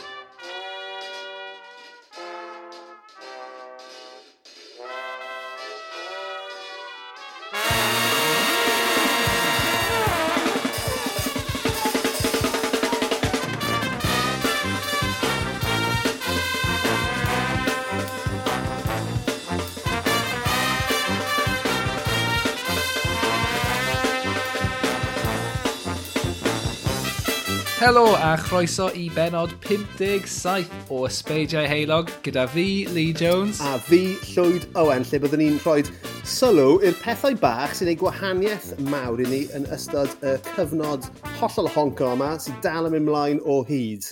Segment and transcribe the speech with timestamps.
[27.88, 33.62] Helo a chroeso i benod 57 o Ysbeidiau Heilog gyda fi, Lee Jones.
[33.64, 35.86] A fi, Llwyd Owen, lle byddwn ni'n rhoi
[36.28, 41.70] sylw i'r pethau bach sy'n ei gwahaniaeth mawr i ni yn ystod y cyfnod hollol
[41.78, 44.10] honco yma sy'n dal yn ymlaen o hyd.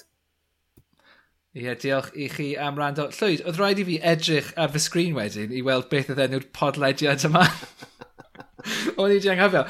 [1.52, 3.10] Ie, diolch i chi am rando.
[3.18, 6.48] Llwyd, oedd rhaid i fi edrych ar fy sgrin wedyn i weld beth oedd enw'r
[6.56, 7.44] podlediad yma.
[8.96, 9.66] O'n i di anghofio.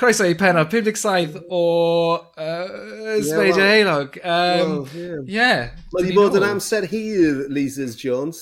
[0.00, 4.16] Croeso i penod 57 o uh, Sbeidio yeah, Heilog.
[4.24, 5.18] Um, well, yeah.
[5.26, 5.58] yeah.
[5.92, 8.40] Mae wedi bod yn amser hir, Lises Jones.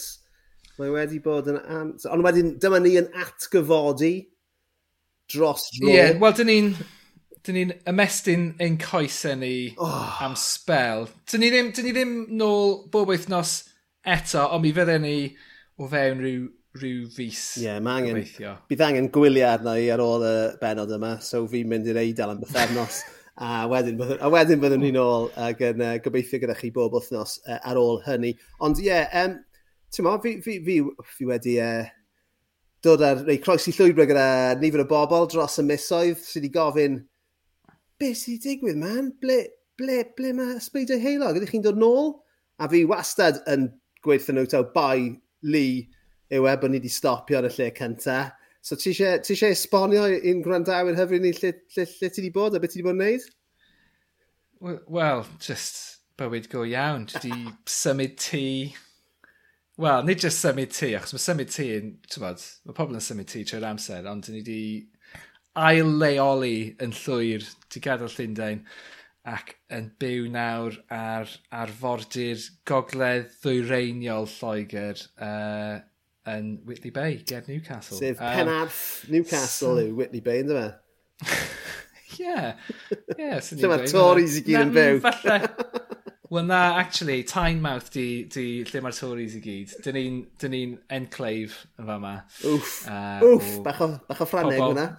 [0.79, 2.13] Mae wedi bod yn amser...
[2.15, 4.13] Ond wedyn, dyma ni yn atgyfodi
[5.35, 5.89] dros dro.
[5.91, 6.71] Ie, yeah, wel, dyn ni'n...
[7.43, 10.15] Dyn ni'n ymestyn ein coesau ni oh.
[10.23, 11.09] am spel.
[11.27, 13.65] Dyn ni ddim, dyn ni ddim nôl bob wythnos
[14.07, 15.17] eto, ond mi fydden ni
[15.75, 16.47] o fewn rhyw
[16.79, 18.57] rhyw fus Ie, yeah, mae angen, gobeithio.
[18.71, 22.35] Bydd angen gwyliau arna i ar ôl y benod yma, so fi'n mynd i'r eidl
[22.35, 23.03] am bythefnos.
[23.39, 27.37] a wedyn, a wedyn byddwn ni'n ôl ac yn uh, gobeithio gyda chi bob wythnos
[27.47, 28.33] uh, ar ôl hynny.
[28.67, 29.37] Ond ie, yeah, um,
[29.95, 30.81] ti'n mo, fi, fi, fi,
[31.15, 31.85] fi wedi uh,
[32.83, 34.27] dod ar rei croesi llwybr gyda
[34.59, 36.99] nifer o bobl dros y misoedd sydd wedi gofyn,
[37.99, 39.13] be sydd wedi digwydd, man?
[39.23, 39.39] Ble,
[39.79, 41.39] ble, ble mae Sbeidio Heilog?
[41.39, 42.17] Ydych chi'n dod nôl?
[42.59, 43.71] A fi wastad yn
[44.03, 45.15] gweithio nhw taw bai
[45.47, 45.87] Lee
[46.35, 48.35] yw e bod ni wedi stopio yn y lle cyntaf.
[48.61, 52.61] So ti eisiau esbonio i'n gwrandawyr hyfryd ni lle, lle, lle ti wedi bod a
[52.61, 53.29] beth ti wedi bod yn neud?
[54.91, 57.07] Wel, just bywyd go iawn.
[57.09, 58.45] Dwi wedi symud ti...
[59.79, 63.29] Wel, nid just symud ti, achos mae symud ti yn, bod, mae pobl yn symud
[63.31, 64.63] ti trwy'r amser, ond ni wedi
[65.59, 68.65] ail-leoli yn llwyr, ti gadael Llundain,
[69.29, 71.31] ac yn byw nawr ar
[71.63, 75.79] arfordir gogledd ddwyreiniol Lloegr, uh,
[76.29, 77.99] yn Whitley Bay, ger Newcastle.
[77.99, 80.69] Sef Penarth Newcastle yw Whitley Bay, ynddo fe?
[82.19, 82.55] Ie.
[83.19, 83.63] Ie, sy'n.
[83.91, 84.99] Tories i gyd yn byw.
[84.99, 85.85] Mm, falle.
[86.35, 89.77] Wel na, actually, Tynemouth di, di lle mae'r Tories i gyd.
[89.85, 90.19] Dyn ni'n
[90.53, 92.17] ni, enclave yn fama.
[92.43, 94.91] Wff, uh, wff, bach o, bach o ffraneg hwnna.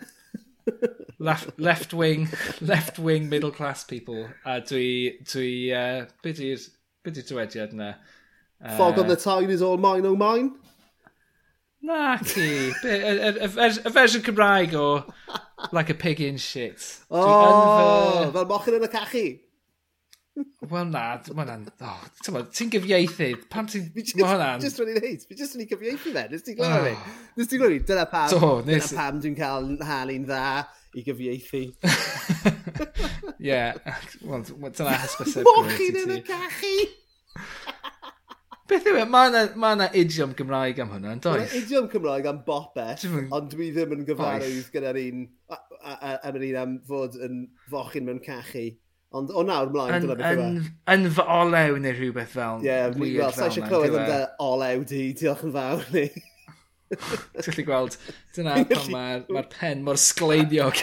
[1.29, 2.28] left, left wing,
[2.62, 4.25] left wing middle class people.
[4.46, 6.66] A dwi, dwi, uh, beth yw'r
[7.06, 7.91] dywediad yna?
[8.59, 10.56] Uh, Fog on the tide is all mine, oh mine?
[11.85, 12.72] Na ti.
[12.84, 14.88] Y fersiwn Cymraeg o
[15.72, 16.81] Like a Pig in Shit.
[17.09, 19.28] O, oh, fel mochyn yn y cachu.
[20.72, 21.03] Wel na,
[21.35, 21.66] mae hwnna'n...
[21.84, 23.47] Oh, ti'n gyfieithydd.
[23.51, 23.90] Pam ti'n...
[23.95, 24.63] Mae hwnna'n...
[24.63, 25.25] just rwy'n ei wneud.
[25.28, 26.25] Fi just yn ei gyfieithu fe.
[26.31, 27.16] Nes ti'n glywed fi?
[27.40, 27.88] Nes ti'n glywed fi?
[27.90, 30.46] Dyna pam, Do, nes Dyna pam dwi'n cael hanu'n dda
[30.96, 31.63] i gyfieithu.
[33.50, 33.59] Ie.
[34.23, 35.47] Wel, wel, dyna hysbyseb.
[35.50, 36.75] Mochyn yn y cachu!
[38.69, 39.06] Beth yw e?
[39.09, 41.40] Mae yna ma idiom Gymraeg am hwnna, yn does?
[41.41, 45.24] Mae idiom Cymraeg am bopeth, ond dwi ddim yn gyfarwydd gyda'r un,
[46.06, 47.41] am yr un am fod yn
[47.72, 48.68] fochyn mewn cachu.
[49.18, 50.66] Ond o nawr mlaen, dyna beth yw e.
[50.94, 52.62] Yn fy olew neu rhywbeth fel.
[52.62, 53.31] Ie, yeah, fel.
[53.34, 54.09] Sa eisiau clywed yn e?
[54.12, 56.06] dy olew di, diolch yn fawr ni.
[56.89, 57.95] Ti'n gallu gweld,
[58.33, 60.79] dyna pan mae'r ma pen mor sgleiniog.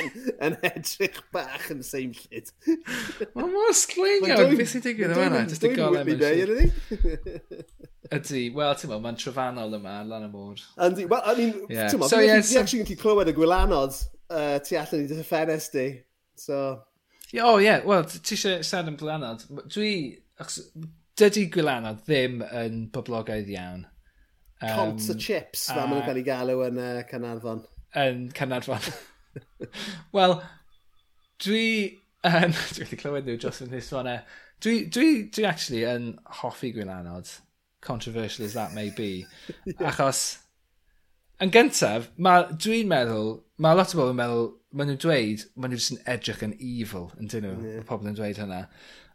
[0.46, 2.52] yn edrych bach yn same shit.
[3.34, 5.40] Mae mor sgleiniog, beth sy'n digwydd yma yna?
[5.50, 6.22] Just y golau mewn
[8.06, 10.62] Ydy, wel, ti'n meddwl, mae'n trofannol yma, lan y môr.
[10.86, 11.90] Ydy, wel, I mean, yeah.
[11.90, 12.60] ti'n meddwl, so, yeah, so...
[12.60, 13.98] actually gallu clywed y gwylanod
[14.30, 15.88] uh, tu allan i dy ffenest di.
[16.38, 16.60] So...
[17.34, 17.82] O, oh, ie, yeah.
[17.82, 19.42] wel, ti eisiau siarad am gwylanod.
[19.74, 19.90] Dwi,
[21.18, 23.82] dydy gwylanod ddim yn boblogaidd iawn
[24.62, 27.60] Um, Cont a chips, fel maen nhw'n cael ei galw yn uh, Canarfon.
[28.00, 28.86] Yn Canarfon.
[30.16, 30.38] Wel,
[31.44, 31.66] dwi...
[32.26, 34.16] Um, dwi wedi clywed nhw dros yn hysfona.
[34.64, 37.28] Dwi, dwi, dwi actually yn hoffi gwylanod,
[37.84, 39.26] controversial as that may be,
[39.66, 39.90] yeah.
[39.90, 40.22] achos
[41.44, 45.98] yn gyntaf, dwi'n meddwl, mae lot o bobl yn meddwl, maen nhw'n dweud, maen nhw'n
[45.98, 47.84] yn edrych yn evil, yn dyn nhw, yeah.
[47.88, 48.64] pobl yn dweud hynna.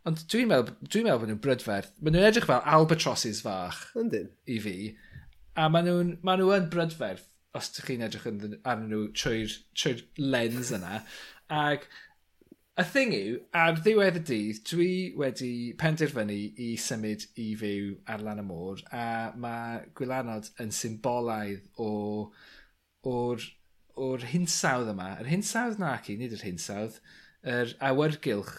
[0.06, 1.90] Ond dwi'n meddwl, dwi meddwl bod nhw'n brydferth.
[1.98, 3.82] Maen nhw'n edrych fel albatrosses fach.
[3.98, 4.30] Yndyn.
[4.50, 4.76] I fi.
[5.62, 7.28] A maen nhw'n ma nhw yn brydferth,
[7.58, 10.00] os ydych chi'n edrych arnyn nhw trwy'r trwy
[10.34, 11.02] lens yna.
[11.54, 11.86] Ac
[12.82, 14.90] y thing yw, ar ddiwedd y dydd, dwi
[15.22, 19.06] wedi penderfynu i symud i fyw ar lan y môr, a
[19.44, 21.92] mae Gwylanod yn symbolaidd o,
[23.14, 23.48] o'r,
[24.08, 25.12] or hinsawdd yma.
[25.22, 26.98] Yr hinsawdd na ac i, nid yr hinsawdd,
[27.46, 28.56] yr awyrgylch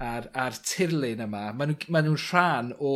[0.00, 1.50] a'r, ar tirlun yma.
[1.52, 2.94] Maen nhw'n ma nhw rhan o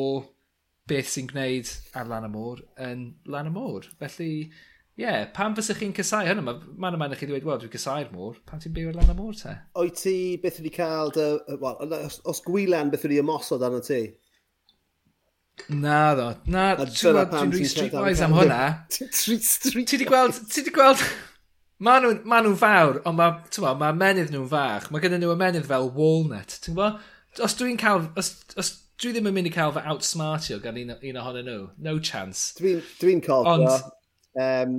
[0.91, 3.87] beth sy'n gwneud ar lan y môr yn lan y môr.
[4.01, 6.45] Felly, ie, yeah, pam fysych chi'n cysau hynny?
[6.47, 9.17] Mae man yma chi dweud, wel, dwi'n cysau'r môr, pam ti'n byw ar lan y
[9.21, 9.55] môr te?
[9.81, 14.03] O'i ti beth wedi cael, dy, well, os, os gwylan beth wedi ymosod arno ti?
[15.71, 18.63] Na ddo, na, dwi'n rhi streetwise am hwnna.
[18.91, 21.03] Ti wedi gweld, ti wedi gweld,
[21.81, 24.91] Maen nhw'n ma nhw fawr, ond mae ma menydd nhw'n fach.
[24.93, 26.59] Mae gennym nhw ymenydd fel walnut.
[26.61, 26.99] Ti'n gwybod?
[27.47, 28.03] Os dwi'n cael...
[28.21, 28.69] Os, os
[29.00, 31.67] dwi ddim yn mynd i cael fy outsmartio gan un, un ohonyn nhw.
[31.87, 32.52] No chance.
[32.58, 33.55] Dwi'n dwi, cofio.
[33.55, 33.93] Ond...
[34.44, 34.75] um,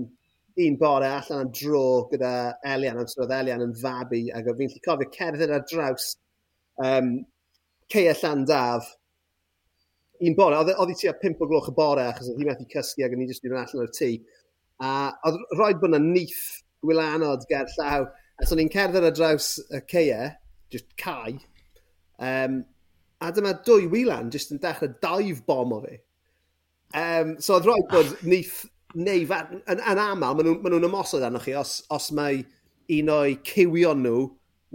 [0.62, 2.34] un bore allan am dro gyda
[2.68, 6.12] Elian, am sydd Elian yn fabi, ac fi'n lli cofio cerdded ar draws
[6.86, 7.14] um,
[7.92, 8.92] Ceia Llandaf,
[10.22, 13.08] un bore, oedd hi tua 5 o gloch y bore achos oedd hi methu cysgu
[13.08, 14.12] ac o'n i jyst wedi allan o'r tŷ.
[14.86, 14.92] A
[15.30, 16.44] oedd roed bod yna nith
[16.86, 18.06] gwylanod ger llaw.
[18.38, 20.36] A so ni'n cerdded ar draws y ceia,
[20.74, 21.40] just cae,
[22.22, 22.62] um,
[23.22, 25.98] A dyma dwy wylan jyst yn dechrau daif bom o fi.
[26.98, 28.28] Um, so oedd rhaid bod ah.
[28.28, 28.64] neith
[28.98, 32.42] neu yn, yn aml, maen nhw'n nhw, nhw ymosod arnoch chi os, os mae
[32.98, 34.26] un o'i cywion nhw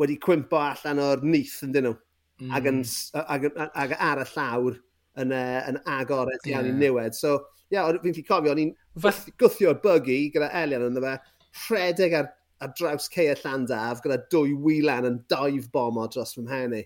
[0.01, 1.69] wedi cwympo allan o'r nith hmm.
[1.69, 1.97] yn dyn nhw.
[2.37, 2.51] Mm.
[2.53, 2.81] Ac, yn,
[3.17, 4.75] ag, ag, ag, ar y llawr
[5.23, 6.75] yn, uh, yn agor eto iawn yeah.
[6.75, 7.17] i niwed.
[7.17, 7.39] So,
[7.71, 8.75] ia, yeah, fi'n fi cofio, o'n i'n
[9.41, 11.15] gwthio'r bygu gyda Elian yn fe,
[11.63, 12.29] rhedeg ar,
[12.61, 16.83] ar draws ceir Llandaf gyda dwy wylan yn daif bom o dros fy mhen i.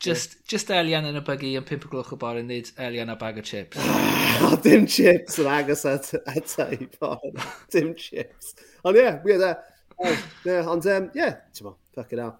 [0.00, 3.10] Just, just Elian yn y bygu yn pimp o gloch o bore yn nid Elian
[3.10, 3.78] a bag o chips.
[4.46, 7.40] o, dim chips yn agos at, at ei bod.
[7.74, 8.54] Dim chips.
[8.86, 9.56] Ond ie, yeah,
[9.98, 12.38] oh, yeah, ond ie, um, yeah, ti'n mo, fuck it out.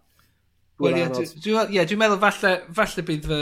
[0.79, 1.09] Wel, ie,
[1.43, 3.39] dwi'n yeah, dwi meddwl falle, falle bydd fy,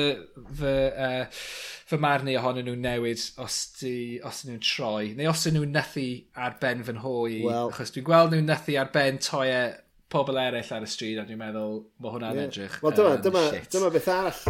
[0.62, 0.74] fy,
[1.04, 1.42] uh,
[1.90, 5.10] fy marn i ohonyn nhw'n newid os, di, os nhw'n troi.
[5.18, 6.06] Neu os nhw'n nythu
[6.40, 7.42] ar ben fy nhoi.
[7.44, 7.68] Well.
[7.68, 9.76] Achos dwi'n gweld nhw'n nythu ar ben toiau
[10.16, 12.48] pobl eraill ar y stryd, a dwi'n meddwl bod hwnna'n yeah.
[12.48, 13.68] edrych Wel, dyma, um, dyma, shit.
[13.74, 14.42] dyma beth arall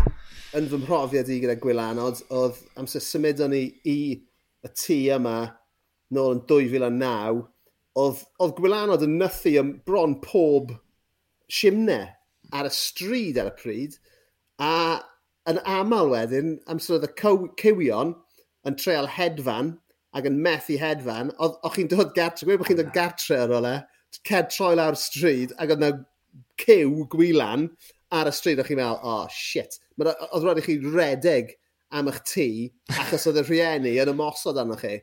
[0.56, 5.36] yn fy mhrofiad i gyda Gwylanod, oedd amser symudon ni i y tŷ yma
[6.14, 7.42] nôl yn 2009,
[7.98, 10.72] oedd, oedd Gwylanod yn nythu ym bron pob
[11.52, 12.06] simnau
[12.54, 13.98] ar y stryd ar y pryd,
[14.62, 15.02] a
[15.50, 17.12] yn aml wedyn, amser oedd y
[17.62, 18.14] cywion
[18.66, 19.74] yn treol hedfan
[20.16, 23.54] ac yn methu hedfan, oedd o'ch chi'n dod gartre, gweud bod chi'n dod gartre ar
[23.58, 23.74] ole,
[24.26, 25.92] ced troi lawr stryd ac oedd yna
[26.62, 27.68] cyw gwylan
[28.16, 31.52] ar y stryd o'ch chi'n meddwl, oh shit, oedd rhaid i chi redeg
[31.96, 32.48] am eich tŷ
[33.02, 34.98] achos oedd y rhieni yn ymosod arno chi.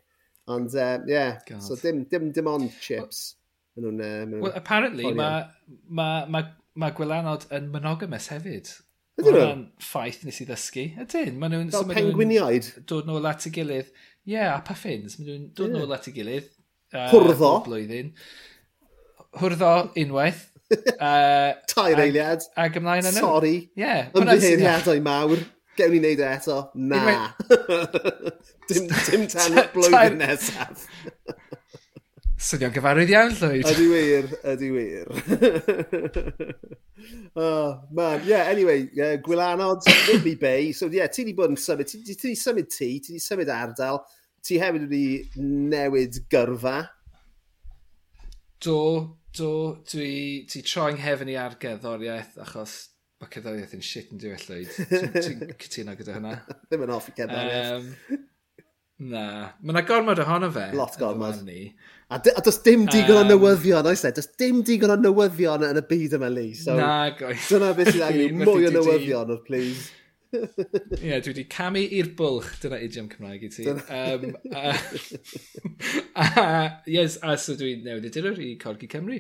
[0.51, 1.63] Ond, ie, uh, yeah, God.
[1.63, 3.36] so dim, dim, dim ond chips.
[3.75, 4.33] Well, nhw'n...
[4.36, 5.45] Uh, well, apparently, mae
[5.88, 6.42] ma, ma,
[6.75, 8.74] ma gwylanod yn monogamous hefyd.
[9.21, 9.54] Ydyn nhw?
[9.86, 10.88] ffaith nes i ddysgu.
[11.06, 11.71] Ydyn, maen nhw'n...
[11.71, 12.69] Fel so penguiniaid?
[12.89, 13.94] Dod nôl at y gilydd.
[13.94, 15.15] Ie, yeah, a puffins.
[15.19, 15.80] Mae nhw'n dod yeah.
[15.80, 16.51] nôl at y gilydd.
[16.92, 17.54] Uh, Hwrddo.
[17.69, 18.12] Blwyddyn
[19.42, 20.50] hwrddo unwaith.
[20.74, 22.42] Uh, Tair eiliad.
[22.58, 23.58] A gymlaen yn Sorry.
[23.76, 23.84] Ie.
[23.84, 24.08] Yeah.
[24.18, 25.44] Ymddiheiriadau mawr.
[25.78, 26.56] Gewn ni wneud e eto.
[26.74, 27.34] Na.
[28.70, 30.88] dim, dim tan blwyddyn nesaf.
[32.44, 33.70] Swnio'n gyfarwydd iawn, Llwyd.
[33.72, 35.06] Ydy wir, ydy wir.
[37.40, 40.74] oh, man, yeah, anyway, uh, Gwylanod, Whitby Bay.
[40.74, 44.02] So, yeah, ti wedi bod yn symud, ti wedi symud ti, ti wedi symud ardal,
[44.44, 45.06] ti hefyd wedi
[45.40, 46.82] newid gyrfa.
[48.63, 48.80] Do,
[49.38, 49.52] Do,
[49.90, 50.10] dwi,
[50.50, 52.75] dwi troi'n hefyn i ar gerddoriaeth achos
[53.22, 54.75] mae cerddoriaeth yn shit yn diwedd llwyd.
[55.16, 56.36] Ti'n cytuno gyda hynna?
[56.68, 57.90] Ddim yn off i cerddoriaeth.
[58.13, 58.22] Um,
[59.13, 59.25] na.
[59.63, 60.68] Mae yna gormod ohono fe.
[60.78, 61.42] Lot gormod.
[62.13, 64.13] A, a does dim digon um, o newyddion, oes e?
[64.13, 66.54] Does dim digon o newyddion yn y byd yma, Lee.
[66.60, 67.50] So, na, goes.
[67.50, 69.90] Dyna beth sydd angen mwy o newyddion, please.
[70.34, 72.50] Ie, yeah, dwi wedi camu i'r bwlch.
[72.63, 73.68] Dyna idiom Cymraeg i ti.
[73.70, 74.78] Um, uh,
[76.24, 79.20] uh, yes, a so dwi'n newydd i dirwr i Corgi Cymru.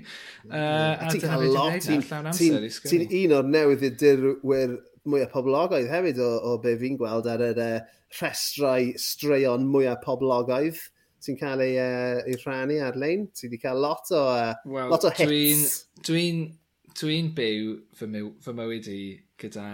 [0.49, 1.77] Uh, a ti'n cael lot.
[1.83, 4.79] Ti'n un o'r newydd i dirwyr
[5.09, 7.77] mwyaf poblogaidd hefyd o, o be fi'n gweld ar yr uh,
[8.17, 10.79] rhestrau straeon mwyaf poblogaidd
[11.23, 13.27] ti'n cael ei, uh, ei rhannu ar-lein?
[13.31, 15.83] Ti wedi cael lot o, uh, well, lot o hits?
[16.01, 16.49] Dwi'n
[16.93, 19.01] dwi dwi, byw fy, myw, fy mywyd i
[19.41, 19.67] gyda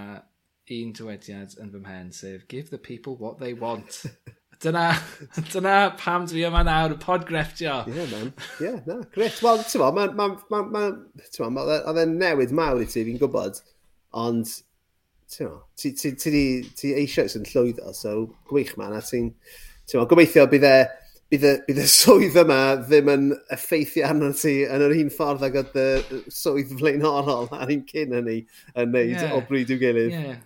[0.73, 4.03] un dywediad yn fy mhen, sef give the people what they want.
[4.61, 4.97] dyna,
[5.53, 7.81] dyna pam dwi yma nawr, pod grefftio.
[7.87, 8.31] Ie, yeah, man.
[8.59, 9.41] Ie, yeah, na, gret.
[9.43, 13.19] Wel, ti'n ma, ma, ma, ma, ma, ma, oedd e'n newid mawr i ti, fi'n
[13.21, 13.61] gwybod,
[14.19, 14.55] ond,
[15.31, 16.45] ti'n ma, ti, ti, ti,
[16.75, 18.15] ti, eisiau sy'n llwyddo, so
[18.51, 19.31] gwych man, a ti'n,
[19.87, 20.75] ti'n ma, gobeithio bydd e,
[21.29, 25.45] bydd y, bydd y swydd yma ddim yn effeithio arno ti yn yr un ffordd
[25.45, 28.39] ag oedd y swydd flaenorol a'r un cyn hynny
[28.73, 29.35] yn neud yeah.
[29.37, 30.15] o bryd i'w gilydd.
[30.15, 30.39] Yeah.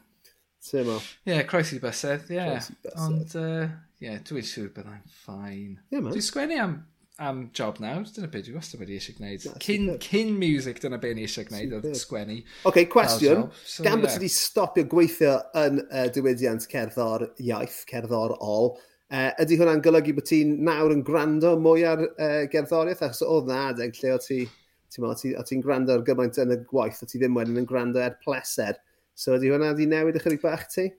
[0.64, 0.96] Ti'n mo?
[1.26, 2.40] Ie, yeah, croesi bysedd, ie.
[2.40, 2.72] Yeah.
[3.04, 5.78] Ond, ie, uh, yeah, dwi'n siŵr byddai'n ffain.
[5.92, 6.78] Yeah, dwi'n sgwennu am,
[7.24, 9.50] am job nawr, dyna beth dwi wastad wedi eisiau gwneud.
[9.64, 12.40] Cyn, cyn music, dyna beth ni eisiau gwneud oedd sgwennu.
[12.46, 13.46] Oce, okay, cwestiwn.
[13.66, 14.06] So, Gan yeah.
[14.06, 18.76] bod wedi stopio gweithio yn uh, diwydiant cerddor iaith, cerddor ol,
[19.14, 23.04] Uh, ydy hwnna'n golygu bod ti'n nawr yn gwrando mwy ar uh, gerddoriaeth?
[23.06, 24.48] Achos oedd na adeg lle o ti'n
[24.90, 28.02] ti, ti, ti gwrando ar gymaint yn y gwaith, o ti ddim wedyn yn gwrando
[28.02, 28.80] ar pleser.
[29.14, 30.90] So ydy hwnna wedi newid ychydig bach ti?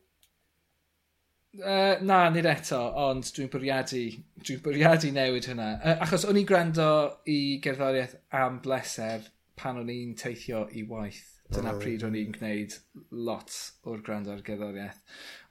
[1.54, 4.02] Uh, na, nid eto, ond dwi'n bwriadu,
[4.42, 5.68] dwi'n bwriadu newid hynna.
[5.78, 6.88] Uh, achos o'n i'n gwrando
[7.30, 9.28] i gerddoriaeth am bleser
[9.58, 11.30] pan o'n i'n teithio i waith.
[11.54, 11.78] Dyna oh.
[11.78, 12.74] pryd o'n i'n gwneud
[13.28, 13.54] lot
[13.86, 14.98] o'r gwrando ar gerddoriaeth.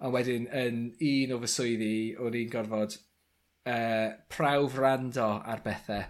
[0.04, 6.04] A wedyn, yn un o fy swyddi, o'n i'n gorfod uh, prawf rando ar bethau.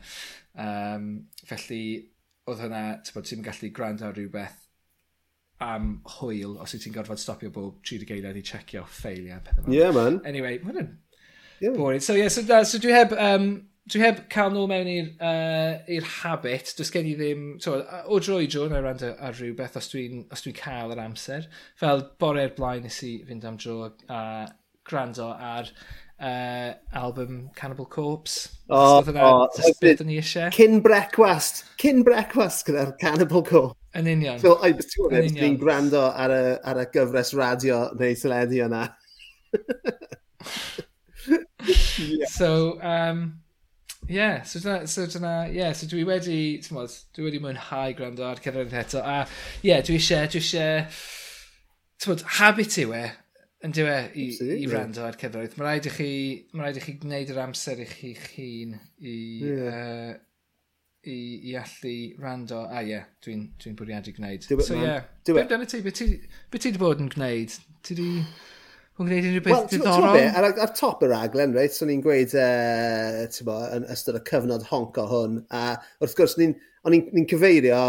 [0.58, 1.10] Um,
[1.46, 1.84] felly,
[2.50, 4.63] oedd hynna, ti'n gallu gwrando ar rhywbeth
[5.64, 9.68] am hwyl os wyt ti'n gorfod stopio bob 30 geiriad i checio ffeiliau a.
[9.72, 10.22] Yeah, man.
[10.26, 10.90] Anyway, mae'n hwnna'n
[11.60, 11.78] yeah.
[11.78, 12.02] boring.
[12.02, 13.16] So, yeah, so, uh, so dwi heb...
[13.20, 13.54] Um,
[13.92, 17.42] Dwi heb cael nôl mewn i'r uh, habit, does gen i ddim...
[17.60, 21.02] So, o dro i dro, na rand rando ar rhywbeth os dwi'n dwi cael yr
[21.04, 21.50] amser.
[21.82, 24.46] Fel bore'r blaen nes i fynd am dro a uh,
[24.88, 25.68] gwrando ar
[26.24, 28.50] uh, album Cannibal Corpse.
[28.70, 29.50] O, oh, o.
[29.50, 30.50] Oh, ni eisiau.
[30.56, 31.64] Cyn brecwast.
[31.82, 33.78] Cyn brecwast gyda'r Cannibal Corpse.
[33.94, 34.40] Yn union.
[34.40, 38.64] So, I was ti'n gwybod, dwi'n gwrando ar y, ar y gyfres radio neu teledu
[38.66, 38.84] yna.
[41.24, 42.28] yeah.
[42.34, 43.44] So, um,
[44.10, 48.26] yeah, so dyna, so dyna, yeah, so dwi wedi, ti'n modd, dwi wedi mwynhau gwrando
[48.28, 49.22] ar cyfraniad eto, a,
[49.64, 50.82] yeah, dwi eisiau, dwi eisiau,
[52.02, 53.06] ti'n modd, habit yw e,
[53.64, 54.28] yn diwe i,
[54.60, 55.56] i rando ar cyfroedd.
[55.58, 56.12] Mae rhaid i chi,
[56.52, 59.14] mae rhaid i chi gwneud yr amser i chi hun i,
[59.48, 59.70] yeah.
[59.72, 60.18] uh,
[61.08, 61.20] i,
[61.52, 61.94] i allu
[62.24, 62.66] rando.
[62.68, 64.50] A ie, yeah, dwi'n dwi, dwi bwriadu gwneud.
[64.50, 65.08] Do it, e- so ie, yeah.
[65.30, 65.80] beth dyna ti?
[65.86, 67.56] Beth ti wedi bod yn gwneud?
[67.88, 68.28] Ti wedi...
[68.94, 70.20] Yn gwneud unrhyw beth well, diddorol?
[70.20, 74.26] Be, ar, ar top y raglen, reit, so ni'n gweud, uh, bo, yn ystod y
[74.28, 75.64] cyfnod honc o hwn, a
[76.04, 76.54] wrth gwrs, ni'n
[76.94, 77.80] ni, ni cyfeirio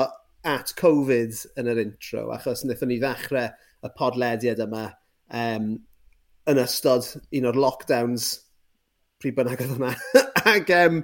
[0.49, 3.51] at Covid yn yr intro, achos wnaethon ni ddechrau
[3.85, 4.87] y podlediad yma
[5.35, 5.75] um,
[6.51, 8.31] yn ystod un o'r lockdowns
[9.23, 9.93] pryd bynnag oedd hwnna.
[10.55, 11.03] Ac um,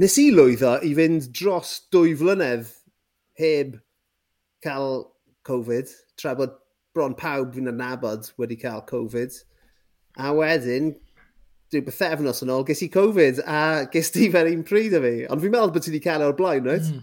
[0.00, 2.70] nes i lwyddo i fynd dros dwy flynedd
[3.40, 3.78] heb
[4.64, 5.04] cael
[5.44, 6.56] Covid, tra bod
[6.96, 9.36] bron pawb fi'n adnabod wedi cael Covid.
[10.16, 10.92] A wedyn,
[11.72, 13.60] dwi'n bythefnos yn ôl, ges i Covid a
[13.92, 15.16] ges ti fe'r un pryd o fi.
[15.28, 16.88] Ond fi'n meddwl bod ti wedi cael e o'r blaen, right?
[16.88, 17.02] Mm.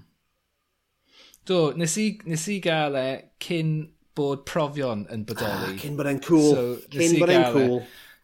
[1.50, 3.08] Do, nes i, nes i gael e
[3.44, 3.76] cyn
[4.22, 5.74] bod profion yn bodoli.
[5.74, 6.50] Ah, cyn bod e'n cool.
[6.54, 7.54] So, cyn bod e'n e.
[7.56, 7.80] cool.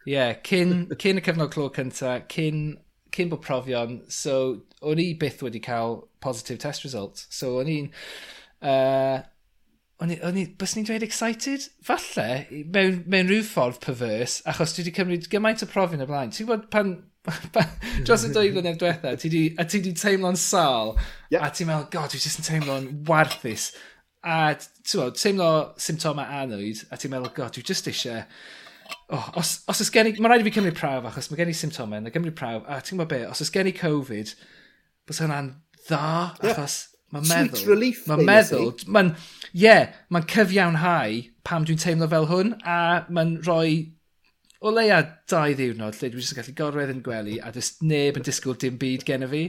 [0.08, 2.68] Ie, yeah, cyn, cyn y cyfnod clo cynta, cyn,
[3.14, 3.98] cyn bod profion.
[4.12, 4.38] So,
[4.80, 7.26] o'n i byth wedi cael positive test results.
[7.34, 7.90] So, o'n i'n...
[8.62, 9.26] Uh,
[9.98, 11.64] o'n i, bys ni'n dweud excited?
[11.84, 16.30] Falle, mewn, mewn rhyw ffordd perverse, achos dwi wedi cymryd gymaint o profion y blaen.
[16.34, 16.92] Ti'n gwybod pan,
[17.54, 17.72] pan
[18.06, 20.94] dros y dwy flynedd diwetha, ti di, a ti wedi teimlo'n sal,
[21.32, 21.42] yep.
[21.42, 23.72] a ti'n meddwl, god, dwi jyst yn teimlo'n warthus
[24.24, 28.24] a ti'n teimlo symptoma anwyd, a ti'n meddwl, god, dwi just eisiau...
[29.12, 30.14] Oh, os, os ys gen i...
[30.16, 32.80] Mae rhaid i fi cymryd prawf, achos mae gen i symptoma yna, cymryd prawf, a
[32.80, 34.32] ti'n gwybod be, os ys gen i Covid,
[35.08, 35.52] bys hwnna'n
[35.86, 36.04] dda,
[36.38, 36.78] achos...
[36.86, 36.94] Yeah.
[37.08, 37.56] Mae'n meddwl...
[37.56, 38.00] Sweet relief.
[38.08, 38.72] Mae'n meddwl...
[38.92, 39.14] Mae'n...
[39.48, 43.70] Ie, yeah, mae'n cyfiawnhau pam dwi'n teimlo fel hwn, a mae'n rhoi
[44.58, 44.98] o leia
[45.30, 49.06] dau ddiwrnod lle dwi'n gallu gorwedd yn gwely a dys neb yn disgwyl dim byd
[49.08, 49.42] gen i fi.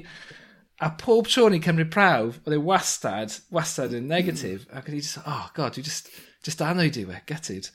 [0.79, 4.63] A pob tro ni'n cymryd prawf, oedd e wastad, wastad yn negatif.
[4.63, 4.77] Mm.
[4.79, 6.07] Ac oedd i just, oh god, dwi just,
[6.45, 7.67] just annoyed i we, gutted.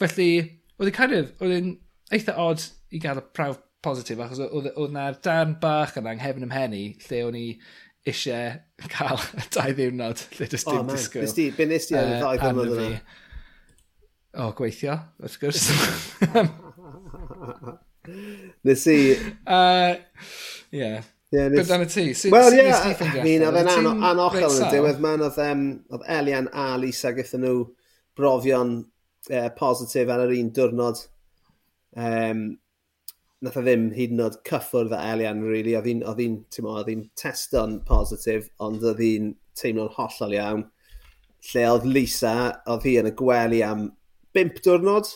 [0.00, 0.30] Felly,
[0.78, 1.74] oedd e kind of, oedd e'n
[2.16, 2.64] eitha odd
[2.94, 7.36] i gael y prawf positif, achos oedd na'r darn bach yna anghefn ymhenni, lle o'n
[7.38, 7.44] i
[8.08, 8.56] eisiau
[8.94, 11.26] cael y dau ddiwrnod, lle dys dim oh, disgwyl.
[11.26, 13.02] Nes di, be nes di ar y ddau ddiwrnod yna?
[14.38, 15.68] O, gweithio, wrth gwrs.
[18.68, 18.98] nes i...
[19.58, 19.96] Uh,
[20.72, 21.04] yeah.
[21.30, 22.30] Yeah, Beth dan y ti?
[22.32, 25.64] Wel, ie, I mean, oedd e'n anochel yn y diwedd man, oedd um,
[26.08, 27.66] Elian a Lisa gyda nhw
[28.16, 31.02] brofion uh, positif ar yr un diwrnod.
[32.00, 32.40] Um,
[33.44, 35.76] nath o ddim hyd yn oed cyffwrdd â Elian, really.
[35.76, 40.64] Oedd hi'n oedd hi'n testo'n positif, ond oedd hi'n teimlo'n hollol iawn.
[41.50, 42.38] Lle oedd Lisa,
[42.72, 43.90] oedd hi yn y gwely am
[44.32, 45.12] bimp diwrnod,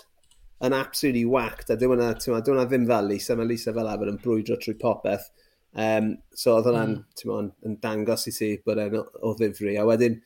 [0.63, 2.05] yn absolutely whacked, a dwi'n
[2.45, 5.33] ddim fel Lisa, mae Lisa fel arfer yn brwydro trwy popeth
[5.73, 7.51] Um, so oedd hwnna'n mm.
[7.69, 9.79] yn dangos i ti bod e'n o ddifri.
[9.81, 10.19] A wedyn,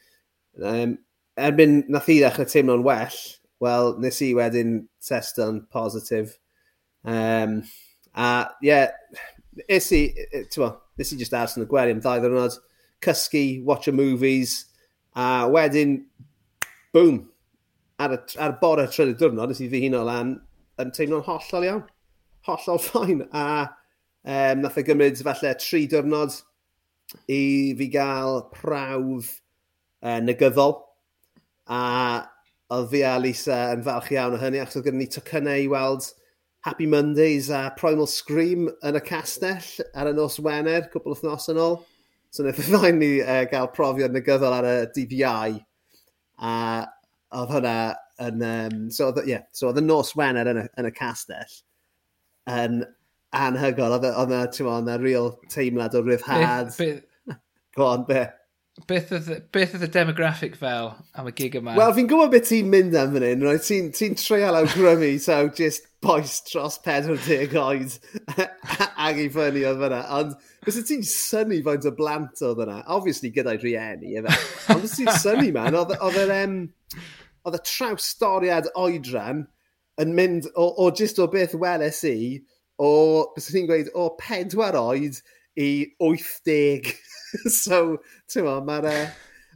[0.59, 0.97] um,
[1.39, 3.21] erbyn nath i ddechrau teimlo'n well,
[3.63, 6.35] wel, nes i wedyn testo'n positif.
[7.07, 7.61] Um,
[8.17, 10.03] a ie, yeah, e, e, nes i,
[10.51, 12.59] ti'n nes i just ars yn y gwely am ddau ddwrnod,
[13.05, 14.59] cysgu, watch a movies,
[15.15, 16.01] a wedyn,
[16.97, 17.23] boom,
[18.03, 20.37] ar y, ar bore trydydd diwrnod, nes i ddi o lan
[20.83, 21.85] yn teimlo'n hollol iawn.
[22.49, 23.23] Hollol ffain.
[23.31, 23.45] A
[24.27, 26.35] Um, nath e gymryd falle tri diwrnod
[27.31, 29.29] i fi gael prawf
[30.03, 30.81] uh, negyddol.
[31.71, 31.83] A
[32.75, 35.69] oedd fi a Lisa yn falch iawn o hynny, achos oedd gen ni tocynnau i
[35.71, 36.09] weld
[36.67, 41.47] Happy Mondays a Primal Scream yn y castell ar y nos Wener, cwbl o thnos
[41.53, 41.79] yn ôl.
[42.35, 45.61] So wnaeth e rhaid ni uh, gael profiad negyddol ar y DVI.
[46.43, 46.57] A
[47.39, 47.79] oedd hwnna
[48.27, 48.43] yn...
[48.51, 51.61] Um, so, oedd, yeah, so y nos Wener yn y, yn y castell
[52.51, 52.83] yn
[53.35, 53.97] anhygol.
[53.97, 56.75] Oedd e, yna, e, ti'n oedd yna real teimlad o ryddhad.
[57.77, 58.27] Go on, be?
[58.87, 61.75] Beth oedd y demographic fel am y gig yma?
[61.79, 63.45] Wel, fi'n gwybod beth ti'n mynd am fan hyn.
[63.45, 63.65] Right?
[63.65, 67.95] Ti'n ti treial awgrymu, so just boes dros 40 oed
[69.07, 70.03] ag i ffynnu oedd fyna.
[70.19, 70.35] Ond
[70.67, 72.83] bys ti'n syni faint o blant oedd yna?
[72.93, 74.41] Obviously gyda'i rhieni, efe.
[74.75, 76.37] Ond bys ti'n syni, man, oedd yr...
[76.43, 76.61] Um,
[77.47, 79.45] oedd y traws storiad oedran
[80.03, 82.17] yn mynd o, o just o beth weles i
[82.83, 82.91] o,
[83.37, 85.21] bys ti'n gweud, o pedwar oed
[85.57, 85.71] i
[86.03, 86.93] 80.
[87.63, 88.91] so, ti'n mo, mae'r...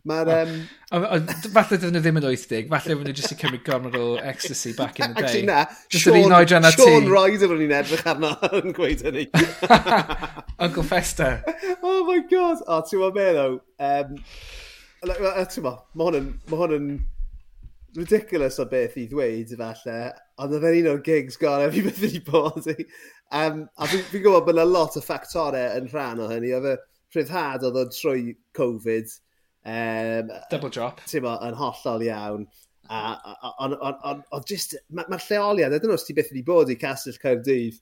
[0.08, 0.30] Mae'r...
[0.32, 1.26] Um...
[1.52, 4.72] falle dydyn nhw ddim yn 80, falle fydden nhw jyst i cymryd gormod o ecstasy
[4.78, 5.26] back in the day.
[5.26, 5.66] Actually, na.
[5.92, 9.26] Just Sean, Sean, Sean Ryder o'n i'n edrych arno yn gweud hynny.
[10.64, 11.30] Uncle Festa.
[11.82, 12.64] Oh my god.
[12.64, 13.60] O, oh, ti'n mo be, though?
[13.76, 14.16] Um,
[15.04, 16.30] e, ti'n mo, mae hwn yn...
[16.48, 16.92] Ma hwn yn
[17.96, 19.96] ridiculous o beth i ddweud, falle,
[20.40, 22.76] ond oedd e'n un o'r gigs gorau fi beth wedi bod i.
[23.34, 26.52] Um, a fi'n fi gwybod bod yna lot o ffactorau yn rhan o hynny.
[26.56, 26.76] Oedd y
[27.14, 29.12] rhyddhad oedd o'n trwy Covid.
[29.66, 31.02] Um, Double drop.
[31.10, 32.46] Ti'n Mo, yn hollol iawn.
[32.90, 37.78] Ond just, mae'r ma lleoliad, ydyn nhw os ti beth wedi bod i Castell Caerdydd,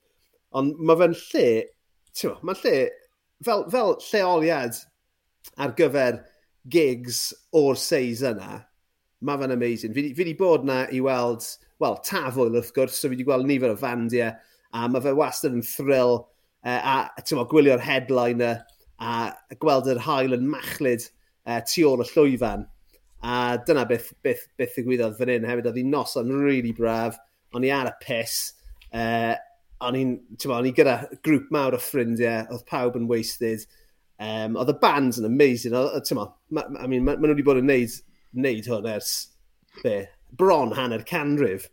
[0.59, 1.47] ond mae fe'n lle,
[2.17, 2.75] ti'n mae'n lle,
[3.45, 4.81] fel, fel lleoliad
[5.57, 6.21] ar gyfer
[6.69, 8.59] gigs o'r seis yna,
[9.25, 9.95] mae fe'n amazing.
[9.95, 11.45] Fi, fi wedi bod na i weld,
[11.83, 14.35] wel, tafwyl wrth gwrs, so fi wedi gweld nifer o fandiau,
[14.75, 16.21] a mae fe wastad yn thrill,
[16.67, 18.63] uh, a tyma, gwylio'r headliner,
[18.99, 19.31] a
[19.63, 22.67] gweld yr hael yn machlyd uh, e, tu ôl y llwyfan.
[23.27, 23.35] A
[23.67, 27.19] dyna beth, beth, beth ddigwyddodd fan hyn hefyd, oedd hi'n noson really braf,
[27.55, 28.53] o'n i ar y piss,
[28.93, 29.35] uh,
[29.87, 30.15] o'n i'n,
[30.67, 33.65] i gyda grŵp mawr o ffrindiau, oedd pawb yn wasted,
[34.23, 37.47] um, oedd y bands yn amazing, oedd, tyma, ma, I mean, ma, ma nhw wedi
[37.47, 37.97] bod yn neud
[38.37, 39.13] wneud hwn ers
[39.83, 41.69] be, bron hanner canrif.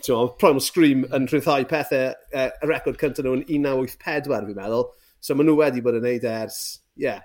[0.00, 4.86] So, Primal Scream yn rhyddhau pethau, e, y record cyntaf nhw'n 1984 fi'n meddwl.
[5.20, 6.60] So maen nhw wedi bod yn neud e ers,
[6.96, 7.20] ie, yeah,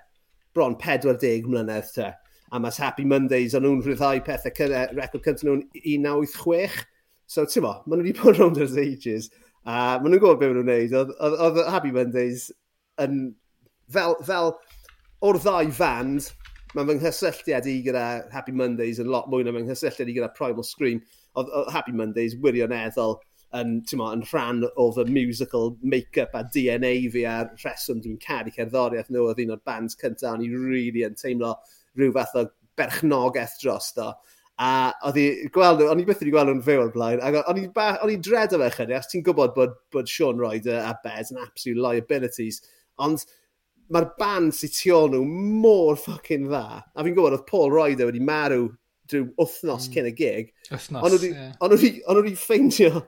[0.56, 2.10] bron 40 mlynedd te.
[2.52, 6.84] A mas Happy Mondays o'n nhw'n rhyddhau pethau uh, e, record cyntaf nhw'n 1986.
[7.26, 9.30] So ti'n mo, maen nhw wedi bod round ers ages.
[9.64, 11.16] A maen nhw'n gwybod beth maen nhw'n neud.
[11.48, 12.50] Oedd Happy Mondays
[13.02, 13.22] yn,
[13.92, 14.52] fel, fel
[15.24, 16.28] o'r ddau fand,
[16.76, 20.28] mae fy nghysylltiad i gyda Happy Mondays yn lot mwy na fy nghysylltiad i gyda
[20.36, 21.00] Primal Scream.
[21.40, 23.16] Oedd Happy Mondays wirioneddol
[23.56, 28.52] yn, mo, yn rhan o fy musical make-up a DNA fi a'r rheswm dwi'n caru
[28.52, 31.54] cerddoriaeth nhw oedd un o'r bands cyntaf o'n i really yn teimlo
[31.96, 32.44] rhyw fath o
[32.76, 34.10] berchnogaeth dros do.
[34.60, 34.70] A
[35.08, 37.60] oedd i gweld o'n i byth wedi gweld nhw'n fyw o'r blaen, ac o'n
[38.12, 41.40] i, dred o fe chynnu, os ti'n gwybod bod, bod Sean Ryder a Bez yn
[41.40, 42.62] absolute liabilities,
[43.00, 43.24] ond
[43.92, 45.24] mae'r band sy'n tu ôl nhw
[45.62, 46.82] mor ffucking dda.
[46.82, 48.70] A fi'n gwybod oedd Paul Royder wedi marw
[49.10, 49.92] drwy wythnos mm.
[49.94, 50.48] cyn y gig.
[50.70, 51.30] Wythnos, ie.
[51.32, 51.52] Yeah.
[51.62, 53.04] Ond wedi ffeindio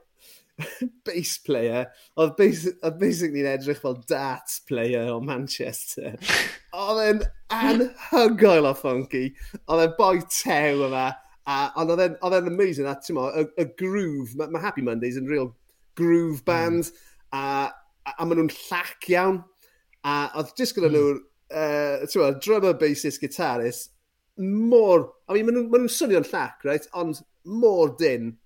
[1.06, 1.86] bass player,
[2.18, 6.16] oedd basically yn edrych fel darts player o Manchester.
[6.84, 9.28] oedd e'n anhygoel o funky.
[9.66, 11.08] Oedd e'n boi tew yma.
[11.48, 12.88] A, ond oedd e'n amazing.
[12.90, 15.52] A ti'n mo, y, y groove, mae ma Happy Mondays yn real
[15.98, 16.48] groove mm.
[16.48, 16.90] band.
[16.90, 17.38] Mm.
[17.38, 17.44] A,
[18.08, 19.42] a, a maen nhw'n llac iawn.
[20.08, 20.98] A oedd just gyda mm.
[20.98, 23.92] nhw, uh, drummer, bassist, guitarist,
[24.38, 25.08] mor...
[25.28, 26.86] I mean, maen nhw'n nhw swnio'n llac, right?
[26.96, 28.36] Ond mor dyn.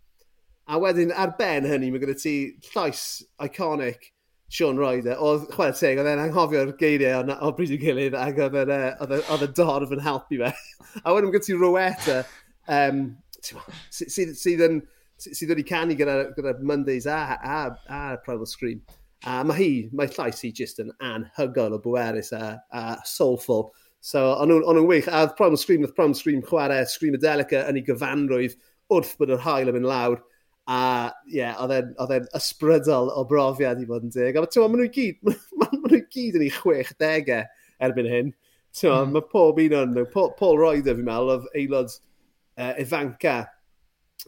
[0.71, 2.35] A wedyn, ar ben hynny, mae gyda ti
[2.73, 3.05] llais
[3.43, 4.13] iconic
[4.53, 5.19] Sean Ryder.
[5.21, 9.51] Oedd, chwer teg, oedd e'n anghofio'r geiriau o, o bryd i gilydd ac oedd y
[9.59, 10.53] dorf yn helpu fe.
[11.05, 12.19] a wedyn, mae gyda ti Rowetta,
[12.81, 13.05] um,
[13.43, 14.83] sydd yn
[15.23, 18.83] sydd wedi canu gyda, gyda Mondays a, a, a Primal Scream.
[19.29, 23.69] A mae hi, mae llais hi just yn anhygoel o bwerus a, a soulful.
[24.03, 25.07] So, o'n nhw'n wych.
[25.07, 28.57] A oedd Primal Scream, oedd Primal Scream chwarae Screamadelica yn ei gyfanrwydd
[28.91, 30.19] wrth bod yr hael yn mynd lawr.
[30.71, 30.81] A
[31.29, 34.39] ie, yeah, oedd e'n ysbrydol o brofiad i fod yn dig.
[34.39, 35.21] A ti'n maen nhw gyd,
[35.61, 37.47] maen nhw gyd yn ei chwech degau
[37.87, 38.33] erbyn hyn.
[38.75, 39.15] Ti'n mm.
[39.15, 43.37] mae pob un o'n nhw, Paul, Paul Roeder fi'n meddwl, oedd aelod uh, Ivanka,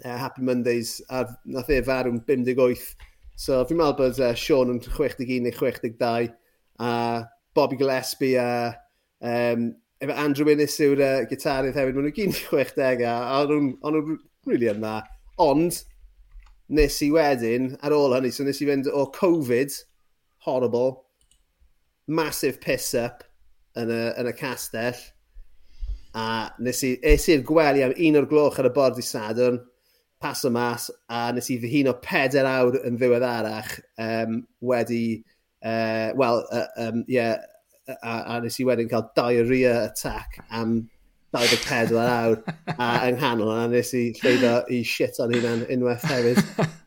[0.04, 4.82] uh, Happy Mondays, a nath e farw'n 58 So fi'n meddwl bod uh, Sean yn
[4.84, 6.28] 61 neu 62
[6.84, 6.90] a
[7.54, 8.50] Bobby Gillespie a
[9.20, 14.14] um, efo Andrew Innes yw'r uh, gitarydd hefyd, maen nhw gyn 60 a o'n nhw'n
[14.46, 15.00] really yn dda.
[15.42, 15.80] Ond,
[16.78, 19.74] nes i wedyn, ar ôl hynny, so nes i fynd o Covid,
[20.46, 21.04] horrible,
[22.06, 23.24] massive piss-up
[23.80, 25.00] yn, y, yn y castell,
[26.14, 26.26] a
[26.62, 29.58] nes i, es i'r gwely am un o'r gloch ar y bord i Sadwrn,
[30.24, 35.20] pas paso mas a nes i ddihun o peder awr yn ddiweddarach um, wedi,
[35.60, 37.44] uh, wel, uh, um, yeah,
[38.00, 40.78] a, a nes i wedyn cael diarrhea attack am
[41.36, 42.38] 24 awr
[42.78, 46.40] a yng nghanol a nes i llwyddo i shit o'n hynna'n unwaith hefyd.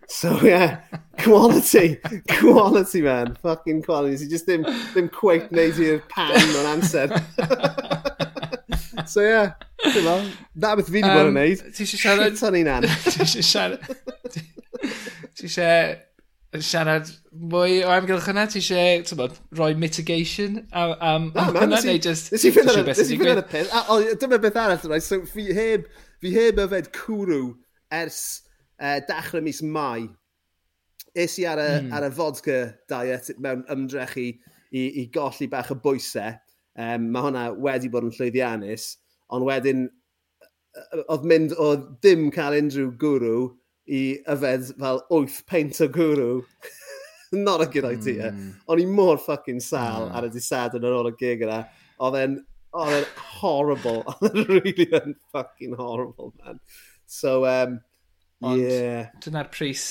[0.10, 0.80] So yeah,
[1.20, 2.00] quality,
[2.40, 4.16] quality man, fucking quality.
[4.16, 4.64] Nes i just ddim,
[4.96, 7.12] ddim quite neud i'r pan o'n amser.
[9.10, 9.30] so ie.
[9.30, 9.54] Yeah.
[10.56, 11.64] Na beth fi wedi bod yn neud.
[11.76, 12.36] Ti eisiau siarad...
[12.36, 12.88] Shit o'n i'n an.
[13.06, 13.88] Ti eisiau siarad...
[15.38, 17.12] Ti eisiau siarad
[17.54, 18.48] mwy o amgylch hwnna?
[18.52, 21.82] Ti eisiau rhoi mitigation am, am, am hwnna?
[21.86, 22.32] Neu just...
[22.34, 23.74] Nes i ffynd ar y peth.
[24.24, 25.02] Dyma beth arall yna.
[25.04, 25.88] So fi heb,
[26.24, 27.54] fi heb yfed cwrw
[28.02, 28.22] ers
[28.82, 30.08] uh, dachrau mis Mai.
[31.18, 31.94] Es i ar y, mm.
[31.98, 34.28] ar y vodka diet mewn ymdrech i,
[34.74, 36.36] i, i golli bach y bwysau
[36.78, 38.92] Um, mae hwnna wedi bod yn llwyddiannus,
[39.34, 39.88] ond wedyn
[41.08, 43.48] oedd mynd o ddim cael unrhyw gwrw
[43.88, 46.44] i yfed fel 8 peint o gwrw.
[47.32, 48.32] Not a good idea.
[48.32, 48.52] Mm.
[48.72, 50.12] O'n i mor ffucking sal mm.
[50.12, 50.20] Ah.
[50.20, 51.64] ar y disad yn ar ôl y gig yna.
[52.04, 52.38] Oedd e'n
[52.72, 53.10] oh, they're
[53.40, 54.04] horrible.
[54.30, 56.62] e'n really yn fucking horrible, man.
[57.08, 57.80] So, um,
[58.46, 59.10] Ond, yeah.
[59.24, 59.84] dyna'r pris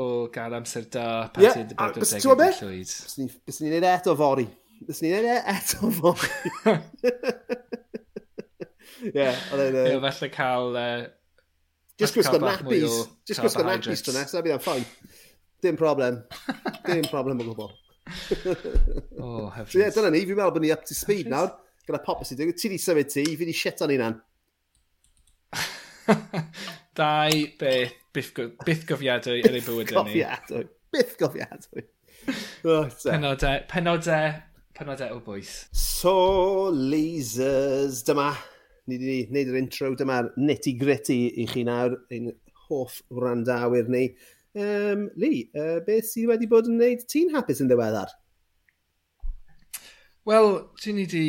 [0.00, 2.94] o gael amser da pan yeah, ti'n bod yn degau llwyd.
[3.48, 4.46] Bys ni'n ei eto fori.
[4.84, 6.12] Nes ni'n dweud e eto fo.
[9.06, 9.78] Ie, oedd e'n...
[9.82, 10.76] Ie, falle cael...
[10.76, 11.06] Uh,
[12.00, 13.08] Just gwisgo nappies.
[13.28, 14.84] Just gwisgo nappies tro nesaf, bydd e'n ffain.
[15.64, 16.20] Dim problem.
[16.84, 17.72] Dim problem o gwbl.
[19.22, 19.48] oh.
[19.64, 20.22] So, ie, yeah, dyna ni.
[20.28, 21.54] Fi'n meddwl bod ni up to speed nawr.
[21.88, 22.42] Gyda pop sy'n.
[22.52, 24.20] Ti di symud ti, fi di shit o'n unan.
[26.96, 29.96] Dau beth byth gofiadwy yn ei bywyd ni.
[29.96, 30.66] Gofiadwy.
[30.94, 31.88] Byth gofiadwy.
[32.66, 34.32] Oh, penodau, penodau
[34.76, 35.52] penodau o bwys.
[35.72, 38.30] So, lasers, dyma.
[38.86, 42.30] Ni wedi gwneud yr intro, dyma'r nitty gritty i chi nawr, ein
[42.66, 44.10] hoff wrandawyr ni.
[44.56, 48.12] Um, Lee, uh, beth sydd wedi bod yn gwneud ti'n hapus yn ddiweddar?
[50.28, 51.26] Wel, ti'n ni wedi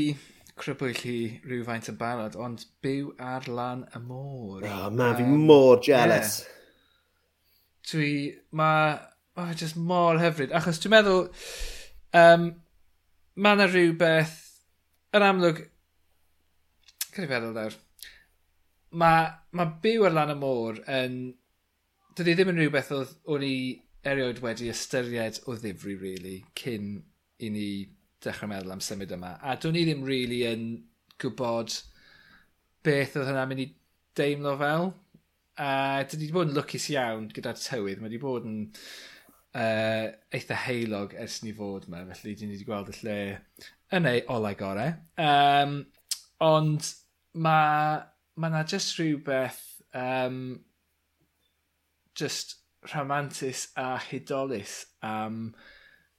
[0.58, 4.68] crybwyll chi rhywfaint yn barod, ond byw ar lan y môr.
[4.68, 6.40] Oh, man, um, fi mor jealous.
[6.44, 6.54] Yeah.
[7.88, 8.14] Dwi,
[8.60, 8.96] mae,
[9.40, 11.28] oh, just mor hyfryd, achos dwi'n meddwl,
[12.22, 12.50] um,
[13.38, 14.38] mae yna rhywbeth,
[15.18, 15.60] yn amlwg,
[17.14, 17.76] gyda feddwl nawr,
[19.02, 21.20] mae ma byw ar lan y môr yn,
[22.18, 23.58] dydy ddim yn rhywbeth oedd o'n i
[24.08, 26.96] erioed wedi ystyried o ddifri, really, cyn
[27.44, 27.68] i ni
[28.24, 29.36] dechrau meddwl am symud yma.
[29.42, 30.64] A do'n i ddim really yn
[31.22, 31.76] gwybod
[32.86, 33.68] beth oedd hynna'n mynd i
[34.18, 34.92] deimlo fel.
[35.58, 35.70] A
[36.06, 38.02] dydy wedi bod yn lwcus iawn gyda'r tywydd.
[38.02, 38.60] Mae wedi bod yn
[39.58, 43.18] uh, eitha heilog ers ni fod yma, felly dyn ni wedi gweld y lle
[43.98, 44.94] yn ei olau gorau.
[45.22, 45.80] Um,
[46.44, 46.92] ond
[47.34, 48.04] mae
[48.38, 49.64] ma na just rhywbeth
[49.98, 50.60] um,
[52.16, 52.56] just
[52.88, 55.56] rhamantus a hudolus am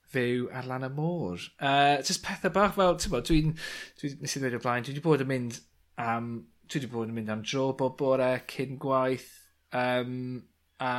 [0.09, 1.45] fyw ar lan y môr.
[1.61, 3.55] Uh, just pethau bach fel, ti'n bod, dwi'n,
[4.01, 5.59] dwi, nes i ddweud o blaen, dwi wedi bod yn mynd
[6.01, 6.31] am,
[6.65, 9.29] dwi wedi bod yn mynd am dro bob bore cyn gwaith,
[9.77, 10.41] um,
[10.81, 10.93] a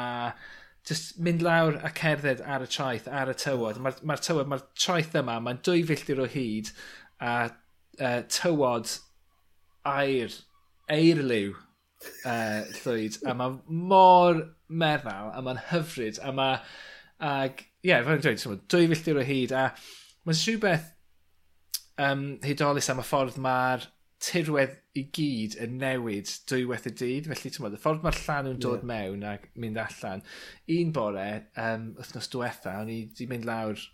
[0.88, 3.80] just mynd lawr a cerdded ar y traeth, ar y tywod.
[3.82, 6.72] Mae'r ma, tywod, mae'r traeth yma, mae'n dwy filltir o hyd
[7.20, 8.94] a uh, tywod
[9.88, 10.36] air,
[10.90, 12.36] eirliw uh, e,
[12.80, 13.20] llwyd.
[13.28, 16.62] A mae mor meddal a mae'n hyfryd a mae...
[17.20, 19.66] Ag, ie, yeah, fel yn dweud, dwy filltir o hyd a
[20.24, 20.86] mae'n rhywbeth
[22.00, 23.84] um, hydolus am y ffordd mae'r
[24.24, 27.28] tirwedd i gyd yn newid dwywaith y dydd.
[27.30, 28.88] Felly, ti'n y ffordd mae'r llan yn dod yeah.
[28.90, 30.24] mewn ac mynd allan.
[30.76, 31.28] Un bore,
[31.62, 33.84] um, wythnos diwetha, o'n i wedi mynd lawr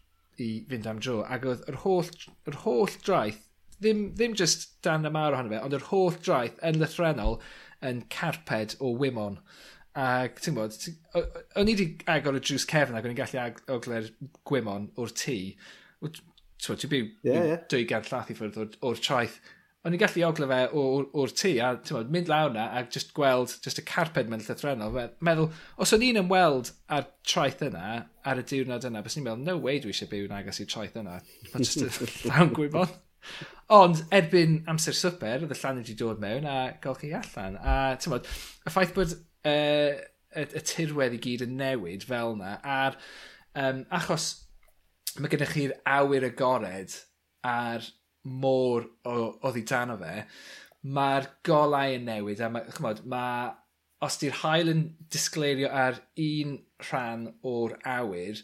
[0.40, 1.20] i fynd am dro.
[1.28, 2.10] Ac oedd yr holl,
[2.48, 3.42] yr holl draeth,
[3.80, 7.40] ddim, ddim just dan y mawr ohono fe, ond yr holl draeth yn lythrenol
[7.84, 9.40] yn carped o wymon.
[9.96, 10.76] Ac ti'n bod,
[11.16, 13.44] o'n i wedi agor y drws cefn ac o'n i'n gallu
[13.76, 14.08] ogler
[14.48, 15.36] gwymon o'r tŷ.
[16.04, 17.62] Ti'n byw yeah, yeah.
[17.68, 19.36] 200 llath i ffwrdd o'r, or traeth
[19.86, 23.52] o'n i'n gallu ogle fe o'r tŷ a bod, mynd lawr na a just gweld
[23.62, 24.96] just y carped mewn llythrenol.
[25.28, 25.50] Meddwl,
[25.82, 27.90] os o'n i'n ymweld ar traeth yna,
[28.26, 30.70] ar y diwrnod yna, bys ni'n meddwl, no way dwi eisiau byw yn agos i'r
[30.72, 31.20] traeth yna.
[31.52, 32.96] Mae just y llawn gwybod.
[33.76, 37.58] Ond erbyn amser swper, oedd y llan wedi dod mewn a gael chi allan.
[37.62, 37.76] A
[38.10, 38.26] bod,
[38.66, 39.94] y ffaith bod uh,
[40.34, 42.98] y, y tirwedd i gyd yn newid fel yna, a'r
[43.62, 44.32] um, achos
[45.20, 46.98] mae gennych chi'r awyr agored
[47.46, 47.86] ar
[48.26, 50.14] môr oedd i dan o fe,
[50.96, 53.50] mae'r golau yn newid a mae, chmod, mae,
[54.04, 58.42] os di'r hael yn disgleirio ar un rhan o'r awyr,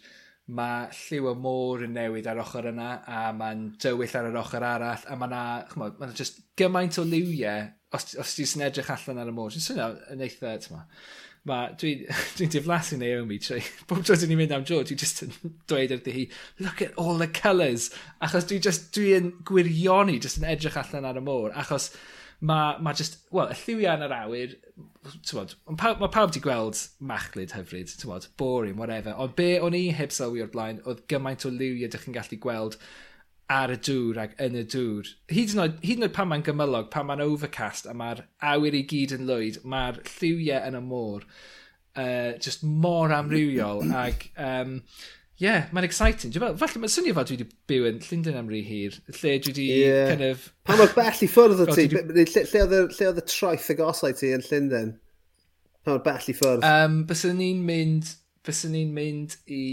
[0.52, 4.66] mae lliw y môr yn newid ar ochr yna a mae'n dywyll ar yr ochr
[4.66, 9.30] arall a mae'na, chmod, mae'na just gymaint o liwiau os, os ti'n edrych allan ar
[9.30, 9.52] y môr.
[9.52, 10.80] Dwi'n swnio yn eitha, ti'n
[11.48, 12.04] Ma, dwi'n
[12.36, 15.32] dwi diflasu Naomi trwy bob tro dwi'n ni'n mynd am George, dwi'n just yn
[15.70, 16.24] dweud wrthi hi,
[16.62, 17.90] look at all the colours.
[18.22, 21.50] Achos dwi'n just, dwi'n gwirioni, just yn edrych allan ar y môr.
[21.58, 21.90] Achos
[22.42, 24.54] mae ma just, wel, y lliwiau yn yr awyr,
[25.26, 26.78] tywod, pawb, mae pawb wedi gweld
[27.10, 29.14] machlyd hyfryd, tywod, boring, whatever.
[29.18, 32.38] Ond be o'n i heb sylwi o'r blaen, oedd gymaint o liwiau ydych chi'n gallu
[32.42, 32.78] gweld
[33.50, 35.08] ar y dŵr ac yn y dŵr.
[35.32, 38.76] Hyd yn oed, hyd yn oed pan mae'n gymylog, pan mae'n overcast a mae'r awyr
[38.78, 41.26] i gyd yn lwyd, mae'r lliwiau yn y môr
[41.96, 44.78] uh, just mor amrywiol ac um,
[45.42, 46.32] yeah, mae'n exciting.
[46.32, 49.36] Dwi'n meddwl, falle mae'n swnio fod dwi wedi byw yn Llundain am rhy hir, lle
[49.42, 50.08] dwi wedi yeah.
[50.12, 50.48] kind of...
[50.68, 54.16] Pan oedd bell i ffwrdd o ti, lle, lle, lle oedd y troeth y gosau
[54.16, 54.96] ti yn Llundain?
[55.82, 56.66] Pan oedd bell i ffwrdd?
[56.68, 58.14] Um, Bys ni'n mynd
[58.46, 59.64] fyswn ni'n mynd i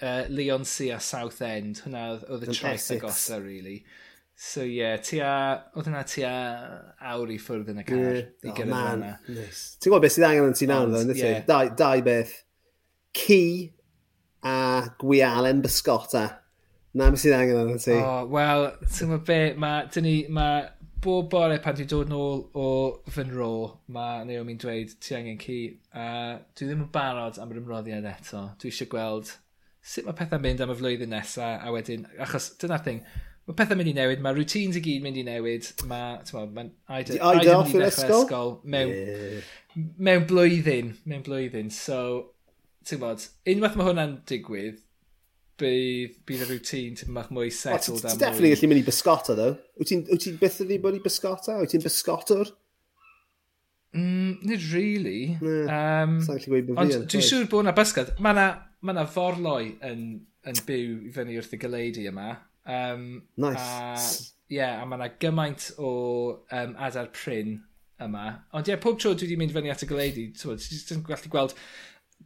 [0.00, 1.82] uh, Leon C a South End.
[1.84, 3.80] Hwna oedd y traeth agosa, really.
[4.36, 6.34] So ie, yeah, ti oedd hwnna ti a
[7.12, 8.26] awr i ffwrdd yn y car yeah.
[8.44, 9.12] i gyrraedd oh, hwnna.
[9.32, 9.62] Nice.
[9.80, 11.38] Ti'n gwybod beth sydd angen yn ti nawr, ddo, nid yeah.
[11.48, 12.34] dau, dau beth.
[13.16, 13.40] Ci
[14.44, 14.58] a
[15.00, 16.26] gwialen bysgota.
[16.96, 17.96] Na, beth sydd angen yn ti.
[17.96, 20.68] Oh, wel, ti'n gwybod beth, mae, dyn mae
[21.06, 22.68] bob bore pan dwi'n dod nôl o
[23.14, 23.50] fy nro,
[23.94, 25.62] mae Naomi'n dweud ti angen ci,
[25.94, 28.48] uh, dwi ddim yn barod am yr ymroddiad eto.
[28.60, 29.36] Dwi eisiau gweld
[29.86, 33.02] sut mae pethau'n mynd am y flwyddyn nesaf, a wedyn, achos dyna'r thing,
[33.46, 36.72] mae pethau'n mynd i newid, mae routines i gyd mynd i newid, mae, ti'n mae'n
[36.96, 39.52] aida, aida mynd i ddechrau ysgol mewn, yeah.
[40.08, 42.00] mewn blwyddyn, mewn blwyddyn, so,
[42.88, 44.82] ti'n bod, unwaith mae hwnna'n digwydd,
[45.60, 48.04] bydd, bydd y rŵtín tyn bach mwy settled.
[48.04, 48.12] am mwy.
[48.12, 49.48] Ti'n definitely gallu mynd i bysgota, ddo.
[49.80, 51.58] Wyt ti'n byth ydi bod i bysgota?
[51.62, 52.52] Wyt ti'n bysgotwr?
[53.96, 55.36] Mm, nid really.
[55.40, 58.12] Um, Ond dwi'n siŵr bod yna bysgod.
[58.20, 58.48] Mae yna
[58.84, 60.02] ma, forloi yn,
[60.46, 62.34] yn byw i fyny wrth y gyleidi yma.
[62.66, 63.06] Um,
[63.40, 63.62] nice.
[63.62, 63.96] A,
[64.52, 65.90] yeah, a mae yna gymaint o
[66.52, 67.56] um, adar pryn
[68.04, 68.28] yma.
[68.52, 71.56] Ond ie, yeah, pob tro dwi wedi mynd fyny at y gyleidi, ti'n gallu gweld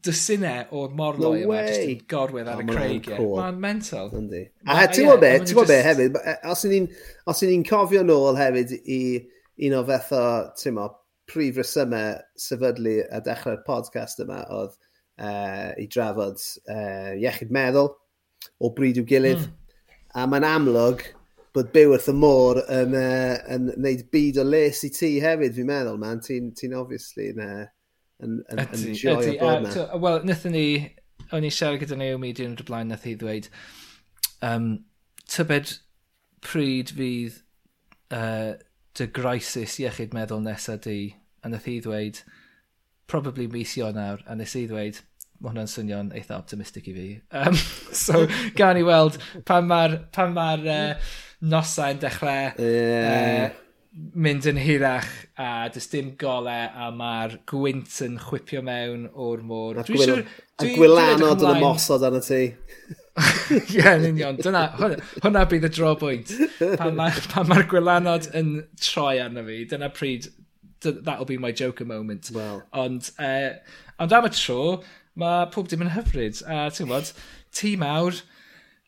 [0.04, 3.28] dysynau o'r morloi no yma jyst yn gorwedd ar oh, y creigiau.
[3.36, 4.10] Mae'n mental.
[4.16, 4.42] Yndi.
[4.64, 6.88] A ti'n gwybod be, ti'n gwybod be hefyd, e, os ydyn
[7.50, 9.00] ni'n cofio nôl hefyd i
[9.68, 10.24] un o fath o,
[10.58, 10.88] ti'n mo,
[11.30, 16.40] prif resymau sefydlu a dechrau'r podcast yma oedd uh, i drafod
[16.72, 17.92] uh, iechyd meddwl
[18.58, 19.44] o bryd i'w gilydd.
[19.44, 19.98] Mm.
[20.18, 21.04] A mae'n amlwg
[21.54, 25.54] bod byw wrth y môr yn, uh, yn neud byd o les i ti hefyd,
[25.58, 26.24] fi'n meddwl, man.
[26.24, 27.44] Ti'n ti obviously yn...
[27.44, 27.68] Uh,
[28.24, 29.74] yn, yn, yn joio ydy, bod yna.
[29.74, 30.66] So, Wel, nethon ni,
[31.30, 33.50] o'n i siarad gyda Naomi dyn o blaen nath i ddweud,
[34.46, 34.72] um,
[35.30, 35.76] tybed
[36.44, 37.40] pryd fydd
[38.16, 38.56] uh,
[38.98, 42.22] dy graesus iechyd meddwl nesaf di, a nath i ddweud,
[43.10, 45.00] probably mis nawr, a nes i ddweud,
[45.40, 47.08] mae hwnna'n swnio'n eitha optimistic i fi.
[47.40, 47.56] Um,
[48.04, 48.26] so,
[48.58, 49.96] gan i weld pan mae'r
[50.34, 53.50] ma uh, nosau'n dechrau yeah.
[53.50, 55.08] uh, mynd yn hirach
[55.40, 59.80] a dys dim gole a mae'r gwynt yn chwipio mewn o'r môr.
[59.80, 60.22] A, dwi gwil, siwr,
[60.62, 62.42] a gwylanod yn ymosod arna ti.
[63.74, 64.38] Ie, yn union.
[64.38, 66.34] Dyna, hwnna, hwnna bydd y drobwynt.
[66.78, 70.30] Pan mae'r ma, gwylanod yn troi arna fi, dyna pryd,
[70.86, 72.30] that'll be my joker moment.
[72.32, 72.62] Well.
[72.70, 73.58] Ond, uh,
[73.98, 74.60] ond am y tro,
[75.18, 76.44] mae pob dim yn hyfryd.
[76.46, 77.10] A ti'n gwybod,
[77.58, 78.22] tîm awr,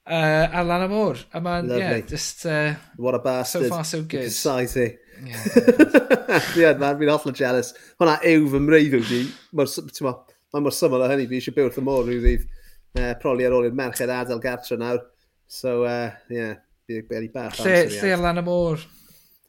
[0.06, 1.20] uh, ar lan y môr.
[1.32, 2.44] A ma'n, yeah, just...
[2.46, 3.64] Uh, What a bastard.
[3.64, 4.30] So far, so good.
[4.30, 4.98] Society.
[5.22, 7.72] Yeah, yeah man, fi'n hollol jealous.
[8.00, 9.22] Hwna yw fy mreiddw di.
[9.52, 12.48] Mae'n mor syml o hynny, fi eisiau byw wrth y môr rhyw ddydd.
[12.92, 15.04] Uh, proli ar ôl i'r merched adael gartre nawr.
[15.48, 17.60] So, uh, yeah, fi'n beri bach.
[17.62, 18.82] Lle, lle ar lan y môr?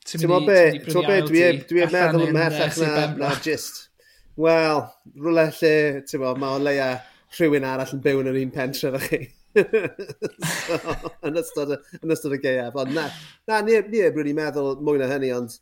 [0.04, 1.44] Ti'n mynd i brynu ail di?
[1.70, 3.88] Dwi'n meddwl ymhellach na, na just...
[4.34, 4.80] Wel,
[5.14, 5.76] rhywle lle,
[6.10, 6.90] ti'n mynd, mae o leia
[7.38, 9.20] rhywun arall yn byw yn yr un pentre fe chi.
[10.54, 10.80] so,
[11.28, 12.78] yn ystod y, yn ystod y geiaf.
[12.80, 13.08] Ond na,
[13.50, 15.58] na ni, ni ebryd i'n meddwl mwy na hynny, ond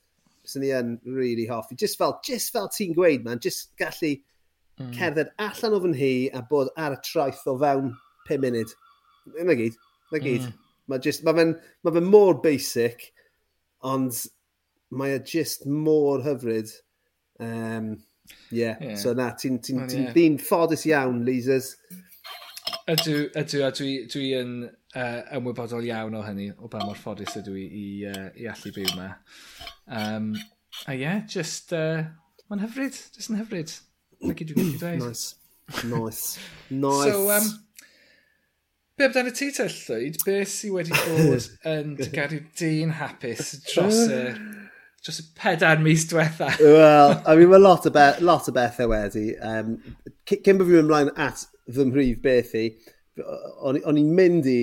[0.48, 1.78] sy'n ni yn really hoffi.
[1.80, 4.16] Just fel, just fel ti'n gweud, man, just gallu
[4.80, 4.92] mm.
[4.98, 7.94] cerdded allan o fy nhi a bod ar y traeth o fewn
[8.30, 8.76] 5 munud.
[9.32, 9.80] Yna gyd,
[10.12, 10.46] yna gyd.
[10.48, 10.70] Mm.
[10.92, 13.12] Mae just, mae fe'n ma fe mor basic,
[13.88, 14.16] ond
[14.92, 16.72] mae e just mor hyfryd.
[17.42, 17.94] Um,
[18.52, 18.78] yeah.
[18.80, 20.42] yeah, so na, ti'n ti, ti, ti, yeah.
[20.42, 21.76] ffodus iawn, Leasers.
[22.90, 27.36] Ydw, ydw, a dwi, dwi yn uh, ymwybodol iawn o hynny, o ba mor ffodus
[27.38, 29.10] ydw i i, uh, i allu byw yma.
[29.86, 30.32] Um,
[30.88, 32.08] a ie, yeah, just, uh,
[32.50, 33.76] mae'n hyfryd, just yn hyfryd.
[34.22, 35.04] Na gyd dwi'n gallu dweud.
[35.06, 35.36] Nice,
[35.86, 36.40] nice,
[36.86, 37.12] nice.
[37.12, 37.52] so, um,
[38.98, 40.18] Be amdano ti te llwyd?
[40.26, 44.24] Be sydd wedi bod yn gadw dyn hapus dros y
[45.04, 46.52] dros y pedair mis diwetha.
[46.60, 49.32] Wel, I mean, mae lot, o be lot o bethau wedi.
[49.42, 49.76] Um,
[50.30, 52.68] cyn bod fi'n ymlaen at fy mhrif beth i,
[53.66, 54.62] o'n i'n mynd i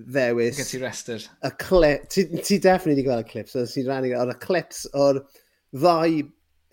[0.00, 0.58] ddewis...
[0.58, 1.28] Gyd ti restr.
[1.46, 5.22] Y clip, ti, ti definitely wedi gweld y clips, so ti'n rannu, o'r clips o'r
[5.76, 6.20] ddau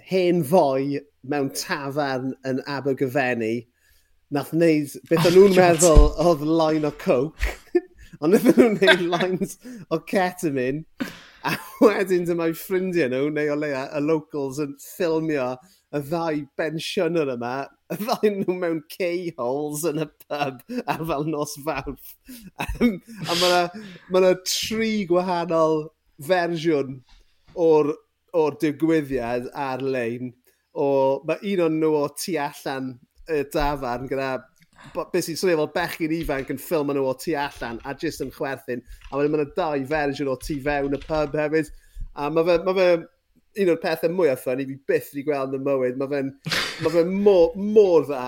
[0.08, 3.56] hen fwy mewn tafarn yn Abergyfenni.
[4.34, 7.54] nath wneud beth o'n oh nhw'n meddwl oedd line o coke,
[8.20, 9.56] ond nath nhw'n wneud lines
[9.94, 10.84] o ketamine,
[11.48, 11.54] A
[11.86, 15.52] wedyn dyma i ffrindiau nhw, neu o leia, y locals yn ffilmio
[15.96, 17.54] y ddau bensiynwr yma,
[17.94, 22.12] y ddau nhw mewn K-holes yn y pub ar fel nos fawrth.
[22.58, 23.62] a mae yna
[24.12, 25.88] ma tri gwahanol
[26.28, 27.00] fersiwn
[27.68, 27.94] o'r,
[28.36, 30.34] or digwyddiad ar-lein.
[30.78, 30.88] O,
[31.26, 32.92] mae un o'n nhw o tu allan
[33.32, 34.36] y dafarn gyda
[34.96, 38.34] beth sy'n swnio fel bechgyn ifanc yn ffilm nhw o tu allan a jyst yn
[38.36, 38.84] chwerthin.
[39.12, 41.72] A wedyn mae'n dau fersiwn o tu fewn y pub hefyd.
[42.18, 42.90] A mae fe, ma fe
[43.64, 46.00] un o'r pethau mwyaf ffyn i fi byth wedi gweld yn mywyd.
[46.02, 46.32] Mae fe'n
[46.86, 48.28] ma fe mor, mor dda.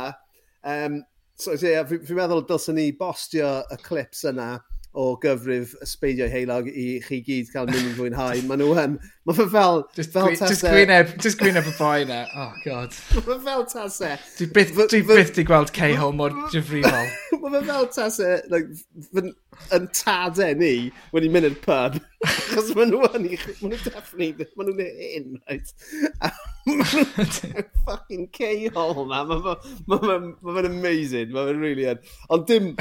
[0.70, 1.02] Um,
[1.40, 4.56] so, yeah, fi'n fi meddwl dylsyn ni bostio y clips yna
[4.94, 8.42] o gyfrif ysbeidio heilog i chi gyd cael mynd i fwynhau.
[8.50, 8.96] Mae nhw yn...
[9.30, 9.84] Mae fe fel...
[9.96, 12.24] Just, fel gwi, just gwyneb, just gwyneb y boi na.
[12.34, 12.96] Oh, god.
[13.16, 14.16] Mae fe fel tase.
[14.40, 17.14] Dwi byth, dwi byth di gweld Cahill mor gyfrifol.
[17.44, 19.30] Mae fe fel tase like,
[19.76, 20.74] yn tadau ni
[21.14, 22.00] wedi mynd i'r pub.
[22.60, 24.82] achos maen nhw yn, maen nhw'n definitely, maen nhw'n
[25.20, 25.74] un, right?
[27.88, 32.04] fucking ceol na, maen nhw'n amazing, maen nhw'n really yn.
[32.36, 32.72] Ond dim,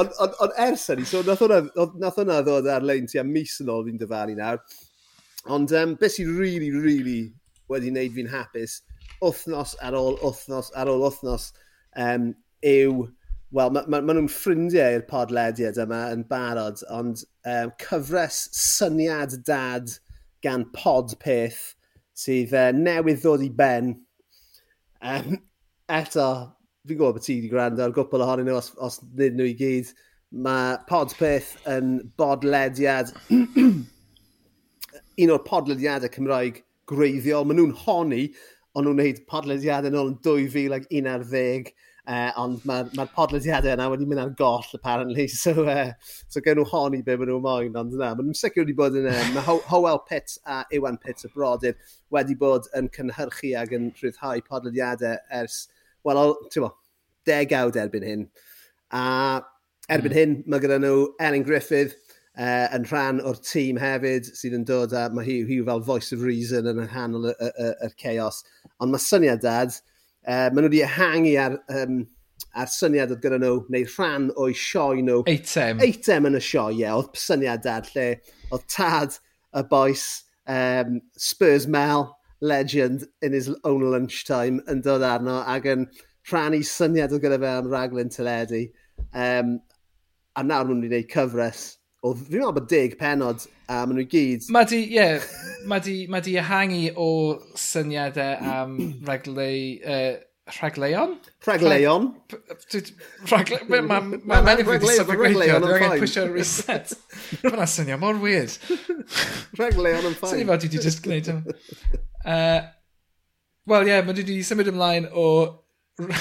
[0.00, 3.84] ond on, on ers hynny, so nath hwnna ddod ar-lein tu am mis yn ôl
[3.88, 4.62] fi'n dyfalu nawr,
[5.54, 7.20] ond um, beth sy'n really, really
[7.70, 8.80] wedi wneud fi'n hapus,
[9.20, 11.50] wythnos ar ôl wythnos ar ôl wythnos,
[12.00, 12.32] um,
[12.64, 13.04] yw
[13.54, 19.36] wel, maen ma, ma nhw'n ffrindiau i'r podlediad yma yn barod, ond um, cyfres syniad
[19.46, 19.92] dad
[20.44, 21.62] gan pod peth
[22.18, 23.92] sydd uh, newydd ddod i ben.
[25.04, 25.38] Um,
[25.92, 26.26] eto,
[26.84, 29.56] fi'n gwybod bod ti wedi gwrando ar gwbl ohonyn nhw os, os nid nhw i
[29.60, 29.94] gyd.
[30.44, 33.12] Mae Podpeth yn bodlediad,
[35.22, 37.46] un o'r podlediadau Cymraeg greiddiol.
[37.46, 38.24] Maen nhw'n honi,
[38.74, 41.70] ond nhw'n gwneud podlediadau nôl yn 2011
[42.04, 45.24] Uh, ond mae'r ma, ma podlediadau yna wedi mynd ar goll, apparently.
[45.44, 45.92] So, uh,
[46.28, 47.78] so gen nhw honi be maen nhw'n moyn.
[47.80, 49.08] Ond na, maen nhw'n sicr wedi bod yn...
[49.08, 51.78] Um, Ho Howell Pitt a Iwan Pitt y brodyr
[52.12, 55.62] wedi bod yn cynhyrchu ac yn rhyddhau podlediadau ers,
[56.04, 56.74] wel, ti'n bo,
[57.28, 58.26] degawd erbyn hyn.
[58.92, 59.06] A
[59.88, 60.18] erbyn mm.
[60.20, 61.96] hyn, mae gyda nhw Elin Griffith,
[62.36, 66.12] uh, yn rhan o'r tîm hefyd sydd yn dod a mae hi, hi fel voice
[66.12, 68.42] of reason yn hanol y, y, y, y chaos.
[68.76, 69.76] Ond mae syniad dad,
[70.26, 72.00] uh, maen nhw wedi ehangu ar, um,
[72.54, 75.20] ar syniad oedd gyda nhw, neu rhan o'i sioe nhw.
[75.30, 75.82] Eitem.
[75.84, 76.88] Eitem yn y sioe, ie.
[76.90, 78.08] Oedd syniad ar lle,
[78.50, 79.18] oedd tad
[79.54, 80.08] y boes
[80.50, 82.10] um, Spurs Mel,
[82.40, 85.86] legend in his own lunchtime, yn dod arno ac yn
[86.30, 88.66] rhannu syniad oedd gyda fe am raglen teledu.
[89.12, 89.56] Um,
[90.34, 91.64] a nawr mwyn wedi gwneud cyfres
[92.04, 94.46] o, fi'n meddwl bod deg penod a maen nhw gyd.
[94.52, 95.24] Mae di, ie, yeah,
[95.70, 97.08] mae di, ma di ehangu o
[97.58, 98.76] syniadau am
[99.08, 99.56] regleu,
[99.88, 100.12] uh,
[100.58, 101.16] rhagleion?
[101.46, 102.10] Rhagleion.
[103.30, 103.88] Rhagleion.
[103.88, 105.64] Mae'n meddwl wedi sefygleion.
[105.64, 106.92] Dwi'n angen pwysio reset.
[107.46, 108.52] Mae'n syniad mor weird.
[109.58, 110.36] Rhagleion yn ffain.
[110.36, 111.42] Syniad fod dwi wedi just gwneud hwn.
[113.64, 115.28] Wel ie, yeah, mae dwi wedi symud ymlaen o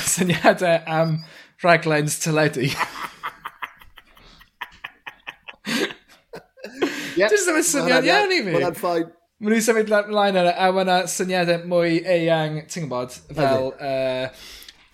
[0.07, 1.17] syniadau am
[1.63, 2.71] rhaglen's teledu.
[7.19, 7.33] Yep.
[7.33, 8.55] Dwi'n yn syniad iawn i mi.
[8.57, 9.11] Mae'n ffain.
[9.43, 14.43] Mae nhw'n symud line ar a mae yna syniadau mwy eang, ti'n gwybod, fel uh,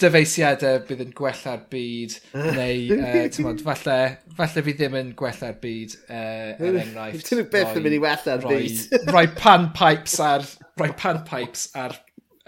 [0.01, 3.97] dyfeisiadau bydd yn gwella'r byd, neu, uh, ti'n gwybod, falle,
[4.39, 7.29] falle fi ddim yn gwella'r byd, uh, er enghraifft.
[7.29, 8.83] Ti'n beth yn mynd i wella'r byd.
[9.11, 10.49] Rhoi pan pipes ar,
[10.81, 11.97] rhoi pan pipes ar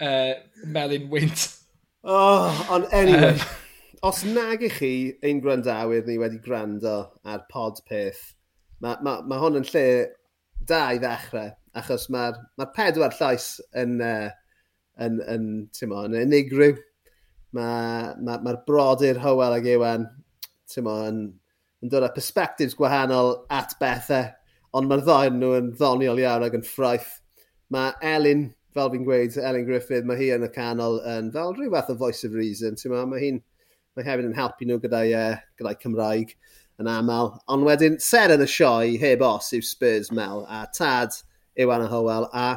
[0.02, 0.34] uh,
[0.74, 1.48] melyn wynt.
[2.02, 3.46] Oh, ond anyway, um,
[4.10, 8.32] os nag i chi ein gwrandawyr ni wedi gwrando ar pod peth,
[8.82, 9.84] mae ma, ma hon yn lle
[10.68, 14.30] da i ddechrau, achos mae'r ma pedwar llais yn, uh,
[15.02, 16.76] yn, yn, tymo, yn unigryw.
[17.56, 20.06] Mae'r ma, ma brodyr Hywel ag Iwan
[20.72, 21.24] tymo, yn,
[21.82, 24.30] yn dod â perspectives gwahanol at bethau,
[24.76, 27.14] ond mae'r ddau nhw yn ddoniol iawn ac yn ffraith.
[27.72, 31.72] Mae Elin, fel fi'n gweud, Elin Griffith, mae hi yn y canol yn fel rhyw
[31.74, 32.78] fath o voice of reason.
[32.88, 33.40] Mae hi'n
[33.96, 36.32] mae hefyd yn helpu nhw gyda'i uh, gyda Cymraeg
[36.82, 37.32] yn aml.
[37.52, 41.16] Ond wedyn, ser yn y sioe heb os yw Spurs Mel a Tad
[41.58, 42.50] yw Anna Howell a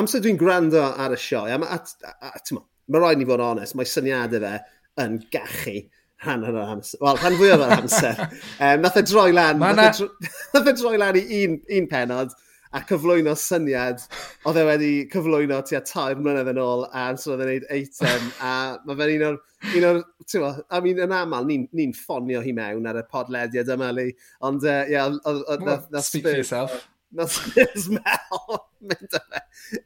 [0.00, 3.46] amser dwi'n gwrando ar y sioe, a, a, a, a mae rhaid ni fod yn
[3.50, 4.56] onest, mae syniadau fe
[5.02, 5.76] yn gachu
[6.24, 7.00] rhan o'r amser.
[7.02, 8.20] Wel, rhan fwyaf o'r amser.
[8.66, 12.36] um, nath e droi lan, e nath e droi lan i un, un penod,
[12.74, 14.02] a cyflwyno syniad,
[14.48, 18.30] oedd e wedi cyflwyno tua tair mlynedd yn ôl a so oedd e'n gwneud eitem
[18.40, 18.52] a
[18.86, 19.38] mae fe'n un o'r,
[19.72, 23.04] un o'r, ti'n mo, I mean, yn aml ni'n ni ffonio hi mewn ar y
[23.12, 24.08] podlediad yma li,
[24.46, 25.60] ond ie, uh, yeah,
[25.92, 26.88] na Speak for yourself.
[27.14, 28.58] Na Spurs Mel
[28.90, 29.44] mynd â fe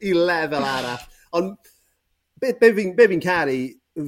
[0.09, 1.05] i lefel arall.
[1.37, 1.55] Ond
[2.41, 3.61] be, be fi'n fi caru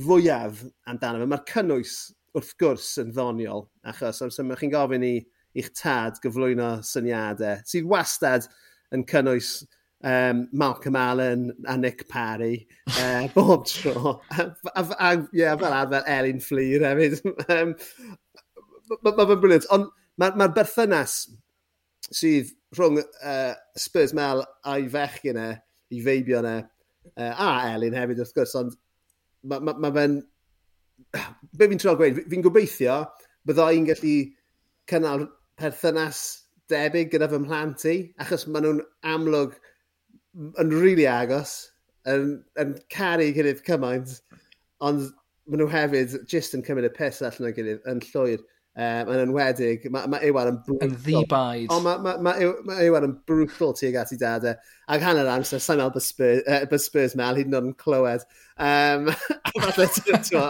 [0.07, 1.97] fwyaf amdano fe, mae'r cynnwys
[2.33, 5.15] wrth gwrs yn ddoniol, achos os mae chi'n gofyn i
[5.59, 8.49] i'ch tad gyflwyno syniadau, sydd wastad
[8.93, 9.61] yn cynnwys
[10.03, 12.67] um, Malcolm Allen a Nick Parry
[12.99, 14.21] uh, bob tro.
[14.31, 17.21] a, a, a, yeah, fel arfer Elin Fleer hefyd.
[17.49, 17.77] um,
[18.93, 19.65] Mae ma, ma briliant.
[19.73, 19.87] Ond
[20.21, 21.15] mae'r ma, berthynas
[22.13, 26.59] sydd rhwng uh, Spurs Mel a'i fech yna, e, i feibio yna,
[27.15, 28.77] uh, a Elin hefyd wrth gwrs, ond
[29.49, 30.19] mae ma, ma, ma fe'n...
[31.57, 32.21] Be fi'n trio gweud?
[32.31, 32.99] Fi'n gobeithio
[33.49, 34.17] bydda i'n gallu
[34.91, 35.25] cynnal
[35.61, 36.23] perthynas
[36.73, 38.85] debyg gyda fy mhlant i, achos maen nhw'n
[39.15, 39.59] amlwg
[40.63, 41.57] yn rili really agos,
[42.09, 44.17] yn, yn caru gyda'r cymaint,
[44.85, 45.11] ond
[45.51, 48.43] maen nhw hefyd jyst yn cymryd y pus allan o'i gilydd yn llwyr.
[48.73, 50.87] Um, yn enwedig, mae ma Iwan yn brutal.
[50.87, 51.67] Yn ddibaid.
[51.75, 52.33] Ond mae ma, ma,
[52.65, 54.55] ma Iwan yn brutal tuag at ei dadau.
[54.89, 55.93] Ac hanner amser, sa'n meddwl
[56.71, 58.25] bod Spurs, mel, hyd yn oed yn clywed.
[58.57, 59.11] Um,
[59.61, 59.75] a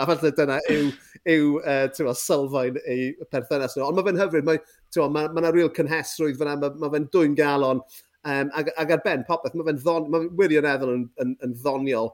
[0.07, 0.93] falle dyna yw,
[1.35, 3.89] yw uh, sylfaen ei perthynas nhw.
[3.89, 4.63] Ond mae fe'n hyfryd, mae,
[5.01, 7.83] mae ma, ma real cynhesrwydd fyna, mae ma fe'n dwy'n galon.
[8.23, 12.13] Um, ag, ag ar ben popeth, mae fe'n ddon, ma wirioneddol yn, yn, yn ddoniol,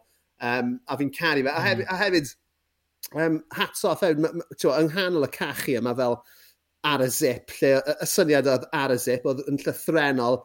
[0.51, 1.53] um, a fi'n caru fe.
[1.53, 1.67] A mm.
[1.69, 2.35] hefyd, a hefyd
[3.25, 4.47] um, hats off, hefyd, ma, ma,
[4.79, 6.21] yng nghanol y cachu yma fel
[6.89, 10.43] ar y zip, lle y, y syniad oedd ar y zip oedd yn llythrenol,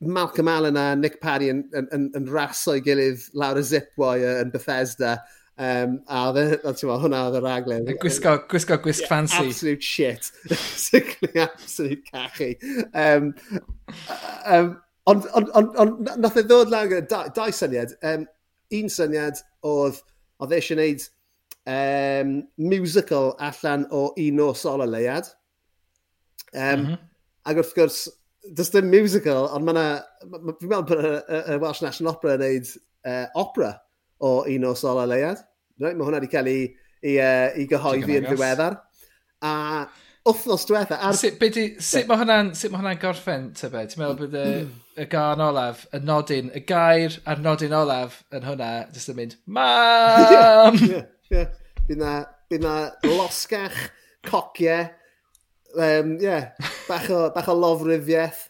[0.00, 4.22] Malcolm Allen a Nick Parry yn, yn, yn, yn raso i gilydd lawr y zipwoi
[4.24, 5.18] yn Bethesda.
[5.60, 7.88] Um, a e, ti'n hwnna oedd y raglen.
[8.00, 9.40] Gwisgo, gwisgo gwisg yeah, fancy.
[9.42, 10.30] Absolute shit.
[10.48, 12.54] Basically, absolute cachu.
[12.94, 13.34] Um,
[14.46, 14.70] um,
[15.10, 15.90] ond on, on, on,
[16.22, 17.92] nath e ddod lan gyda dau syniad.
[18.00, 18.24] Um,
[18.78, 19.98] un syniad oedd,
[20.40, 21.04] oedd e eisiau gwneud
[21.74, 25.28] um, musical allan o un o sol y leiad.
[26.54, 27.04] Um, mm -hmm.
[27.44, 28.00] Ac wrth gwrs,
[28.56, 29.84] does dim musical, ond mae'na,
[30.24, 31.04] fi'n meddwl bod
[31.52, 33.74] y Welsh National Opera yn gwneud uh, opera
[34.20, 35.44] o un o sol a leiad.
[35.80, 35.96] Right?
[35.96, 36.68] Mae hwnna wedi cael ei,
[37.00, 38.78] ei, uh, ei gyhoeddi yn ddiweddar.
[39.40, 39.52] A
[40.28, 40.98] wythnos diwetha...
[41.00, 41.16] Ar...
[41.16, 43.92] Sut, di, sut mae hwnna'n hwnna gorffen, tybed?
[43.92, 44.44] Ti'n meddwl bod y,
[45.00, 49.38] y gan olaf, y nodyn, y gair a'r nodyn olaf yn hwnna, jyst yn mynd,
[49.48, 50.76] mam!
[50.90, 51.56] yeah, yeah.
[51.88, 52.14] Bydd na,
[52.52, 52.74] byd na
[53.08, 53.78] losgach
[54.28, 54.90] cociau,
[55.80, 56.52] um, yeah,
[56.88, 58.44] bach, o, bach o lofryddiaeth.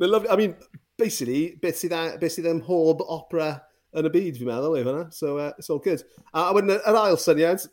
[0.00, 0.54] I mean,
[1.00, 3.50] basically, beth sydd, beth sydd ym mhob opera
[3.96, 5.04] yn y byd, fi'n meddwl, yw hwnna.
[5.14, 6.02] So, uh, it's all good.
[6.32, 7.64] A, a wedyn, yr ail syniad,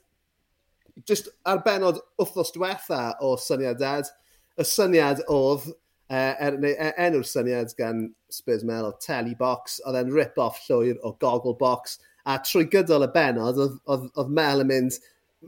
[1.09, 4.09] just ar benod wythnos diwetha o syniad dad,
[4.57, 5.67] y syniad oedd,
[6.09, 10.63] uh, er, neu er, enw'r syniad gan Spurs Mel o Telly Box, oedd e'n rip-off
[10.65, 14.99] llwyr o Goggle Box, a trwy gydol y benod, oedd, oedd, oedd Mel yn mynd,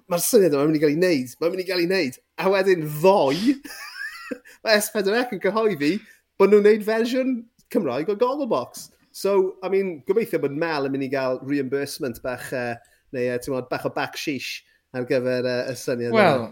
[0.06, 2.54] mae'r syniad yma'n mynd i gael ei wneud, mae'n mynd i gael ei wneud, a
[2.54, 3.58] wedyn ddoi,
[4.64, 5.96] mae S4C yn cyhoeddi
[6.40, 7.34] bod nhw'n wneud fersiwn
[7.74, 8.90] Cymraeg o Goggle Box.
[9.20, 12.78] So, I mean, gobeithio bod Mel yn mynd i gael reimbursement bach, uh,
[13.12, 14.62] neu uh, mod, bach o back sheesh
[14.96, 16.16] ar gyfer uh, y syniad.
[16.16, 16.46] Wel,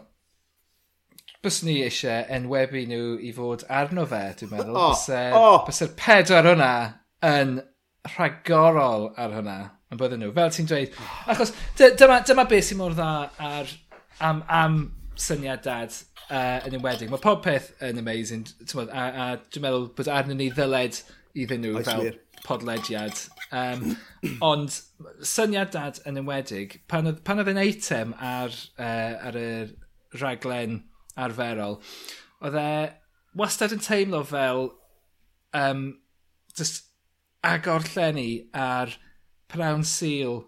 [1.45, 4.75] bys ni eisiau enwebu nhw i fod arno fe, dwi'n meddwl.
[4.75, 5.57] Oh, bys, uh, oh.
[5.69, 6.73] bys yr pedwar hwnna
[7.29, 7.55] yn
[8.17, 9.57] rhagorol ar hwnna
[9.93, 10.99] yn bydden nhw, fel ti'n dweud.
[11.31, 13.11] Achos dyma, dyma beth sy'n mor dda
[13.47, 13.71] ar,
[14.27, 14.79] am, am
[15.15, 15.95] syniad dad
[16.27, 17.15] uh, yn ymwedig.
[17.15, 18.43] Mae pob peth yn amazing,
[18.83, 20.99] a, a, dwi'n meddwl bod arnyn ni ddyled
[21.37, 22.09] iddyn nhw fel
[22.47, 23.19] podlediad.
[23.55, 23.95] Um,
[24.43, 24.75] ond
[25.23, 29.49] syniad dad yn ymwedig, pan oedd, pan oedd yn eitem ar, uh, ar y
[30.19, 30.81] raglen
[31.17, 31.79] arferol,
[32.43, 32.71] oedd e
[33.37, 34.69] wastad yn teimlo fel
[35.55, 35.87] um,
[36.57, 36.87] just
[37.45, 38.95] agor llenni ar
[39.51, 40.41] prawn sil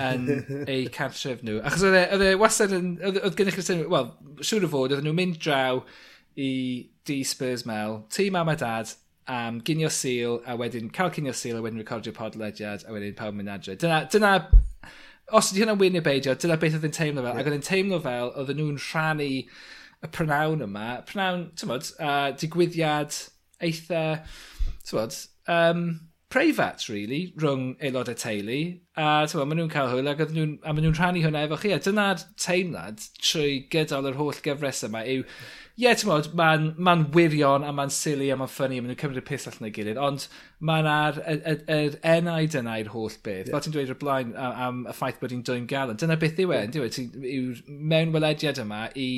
[0.00, 0.26] yn
[0.70, 1.60] eu cartref nhw.
[1.66, 4.10] Achos oedd e, oedd e wastad yn, oedd gennych chi'r teimlo, wel,
[4.46, 5.82] siŵr o fod, oedd nhw'n mynd draw
[6.40, 6.50] i
[7.06, 8.92] D Spurs Mel, tîm mam a dad,
[9.30, 13.36] am ginio sil a wedyn cael ginio sil a wedyn recordio podlediad a wedyn pawb
[13.38, 13.76] mynd adre.
[13.78, 14.34] Dyna, dyna
[15.38, 17.30] os ydy hynna'n wir neu beidio, dyna beth oedd yn teimlo fel.
[17.30, 17.42] Yeah.
[17.42, 20.86] Ac oedd yn teimlo fel, oedd nhw'n rhannu y prynawn yma.
[21.08, 23.18] Prynawn, ti'n tymod, uh, digwyddiad
[23.66, 25.18] eitha, ti'n tymod,
[25.56, 25.84] um,
[26.30, 28.60] preifat, really, rhwng aelodau teulu.
[29.00, 31.72] A tywa, maen nhw'n cael hwyl ac nhw, a maen nhw'n rhannu hwnna efo chi.
[31.74, 35.24] A dyna'r teimlad trwy gydol yr holl gyfres yma yw,
[35.80, 38.92] ie, yeah, ti'n modd, mae'n ma wirion a mae'n silly a mae'n ffynnu a maen
[38.92, 40.26] nhw'n cymryd y pus allan o'i gilydd, ond
[40.70, 43.48] mae'n ar yr enaid yna i'r holl beth.
[43.48, 43.54] Yeah.
[43.54, 45.98] Fel ti'n dweud o'r blaen am, am y ffaith bod hi'n dwy'n galon.
[45.98, 47.00] Dyna beth yw e, yeah.
[47.38, 49.10] yw'r mewnwelediad yma i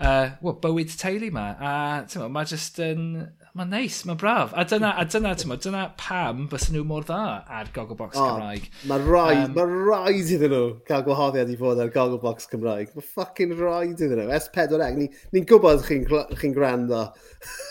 [0.00, 1.50] uh, well, bywyd teulu ma.
[1.60, 1.74] A
[2.08, 3.04] tyma, mae just yn...
[3.50, 4.52] Mae'n neis, mae'n braf.
[4.54, 7.16] A dyna, a dyna, tyma, dyna pam bys nhw mor dda
[7.50, 8.68] ar Gogglebox oh, Cymraeg.
[8.86, 12.92] Mae rhaid, um, mae rhaid iddyn nhw cael gwahoddiad i fod ar Gogglebox Cymraeg.
[12.94, 14.28] Mae ffucking rhaid iddyn nhw.
[14.36, 17.02] S4C, ni'n ni gwybod chi'n chi gwrando.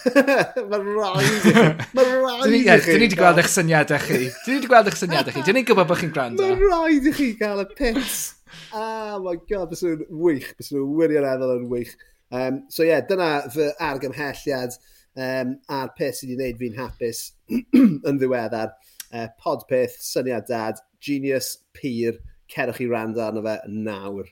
[0.74, 1.56] mae rhaid i
[1.96, 2.76] Mae rhaid i chi.
[2.90, 4.20] Dyn ni wedi gweld eich syniadau chi.
[4.20, 5.46] Dyn ni wedi gweld eich syniadau chi.
[5.48, 6.44] Dyn ni'n gwybod bod chi'n gwrando.
[6.44, 8.20] Mae rhaid i chi gael y pits.
[8.76, 10.52] Oh my god, bys nhw'n wych.
[10.60, 11.96] Bys nhw'n wirioneddol yn wych.
[12.32, 14.76] Um, so ie, yeah, dyna fy argymhelliad
[15.18, 17.24] um, a'r peth sydd wedi gwneud fi'n hapus
[18.10, 18.76] yn ddiweddar.
[19.10, 22.20] Uh, podpeth, syniad dad, genius, pyr,
[22.50, 24.30] cerwch i rando arno fe nawr.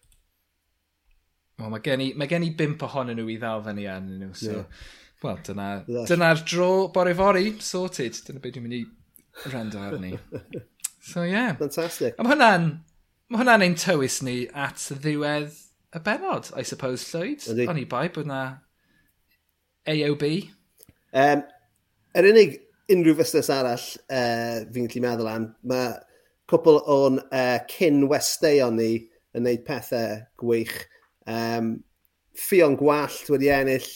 [1.57, 4.33] Well, mae gen i, mae gen i bimp ohonyn nhw i ddal fyny arnyn nhw,
[4.37, 4.61] so...
[4.61, 4.87] Yeah.
[5.23, 8.19] Wel, dyna'r dyna, dro bore fori, sorted.
[8.27, 10.11] Dyna beth dwi'n mynd i rando arni.
[11.09, 11.31] so, ie.
[11.31, 11.55] Yeah.
[11.57, 12.19] Fantastic.
[12.21, 12.67] Mae hwnna'n,
[13.33, 15.57] mae hwnna'n ein tywys ni at ddiwedd
[15.97, 17.67] y benod, I suppose, Llywyd.
[17.67, 18.41] O'n i bai bod na
[19.89, 20.25] AOB.
[21.17, 21.43] Um,
[22.17, 22.57] yr er unig
[22.93, 25.93] unrhyw fusnes arall uh, fi'n gallu meddwl am, mae
[26.51, 28.91] cwpl o'n uh, cyn westeion ni
[29.35, 30.75] yn gwneud pethau gwych.
[31.27, 31.77] Um,
[32.37, 33.87] Fion Gwallt wedi ennill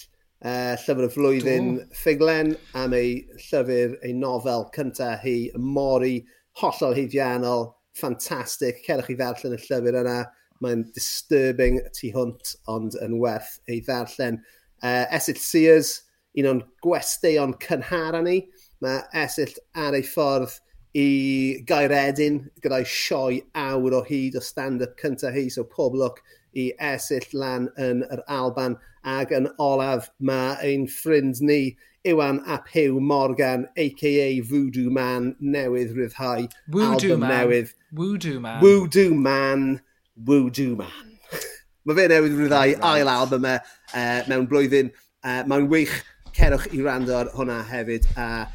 [0.43, 1.87] uh, llyfr y flwyddyn Dw.
[2.01, 6.17] ffuglen am ei llyfr, ei nofel cyntaf hi, Mori,
[6.61, 8.81] hollol heidianol, ffantastig.
[8.87, 10.19] Cerwch i ddarllen y llyfr yna.
[10.61, 14.41] Mae'n disturbing tu hwnt, ond yn werth ei ddarllen.
[14.81, 15.95] Uh, Esill Sears,
[16.37, 18.41] un o'n gwesteion cynhara ni.
[18.81, 20.57] Mae Esyll ar ei ffordd
[20.97, 26.21] i Gairedin gyda'i sioe awr o hyd o stand-up cyntaf hi, so pob look
[26.57, 28.77] i Esyll lan yn yr Alban.
[29.07, 34.41] Ac yn olaf, mae ein ffrind ni, Iwan Ap Hugh Morgan, a.k.a.
[34.41, 36.47] Voodoo Man, newydd rhyddhau.
[36.67, 37.31] Voodoo album Man.
[37.31, 37.73] newydd.
[37.91, 38.59] Voodoo Man.
[38.61, 39.81] Voodoo Man.
[40.27, 41.13] Woojoo Man.
[41.85, 42.89] mae fe newydd rhyddau right.
[42.91, 43.55] ail album e,
[43.93, 44.91] uh, mewn blwyddyn.
[45.21, 45.93] Uh, mae'n wych,
[46.37, 48.09] cerwch i rando ar hwnna hefyd.
[48.17, 48.47] A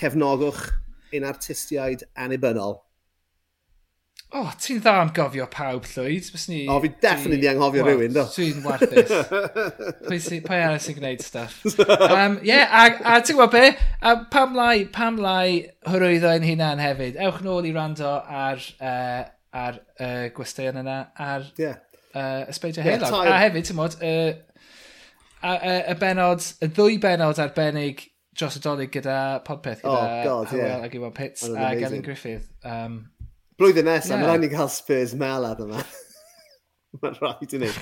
[0.00, 0.66] cefnogwch
[1.14, 2.82] ein artistiaid annibynnol.
[4.34, 6.26] O, oh, ti'n dda am gofio pawb, Llwyd.
[6.50, 8.24] Ni, o, fi definitely di anghofio well, rhywun, do.
[8.34, 9.12] Dwi'n warthus.
[10.08, 11.60] pwy pwy arall sy'n gwneud stuff.
[12.10, 13.70] um, yeah, a, a ti'n gwybod be?
[14.02, 17.20] A pam lai, pam lai hyrwyddo ein hunan hefyd?
[17.22, 18.10] Ewch nôl i rando
[18.42, 19.22] ar uh,
[19.54, 21.78] ar y uh, gwesteion yna ar yeah.
[22.12, 23.30] uh, ysbeidio yeah, heilog.
[23.30, 24.14] A hefyd, ti'n modd, y
[25.46, 28.04] uh, benod, y ddwy benod arbennig
[28.36, 30.84] dros y dolyg gyda podpeth, gyda oh, God, Howell yeah.
[30.84, 32.48] ac Iwan Pitts a Gavin Griffith.
[32.64, 33.04] Um,
[33.56, 34.20] Blwyddyn nesaf, yeah.
[34.20, 35.84] mae'n rhaid i gael Spurs Mel melad yma.
[37.00, 37.70] mae'n rhaid i ni.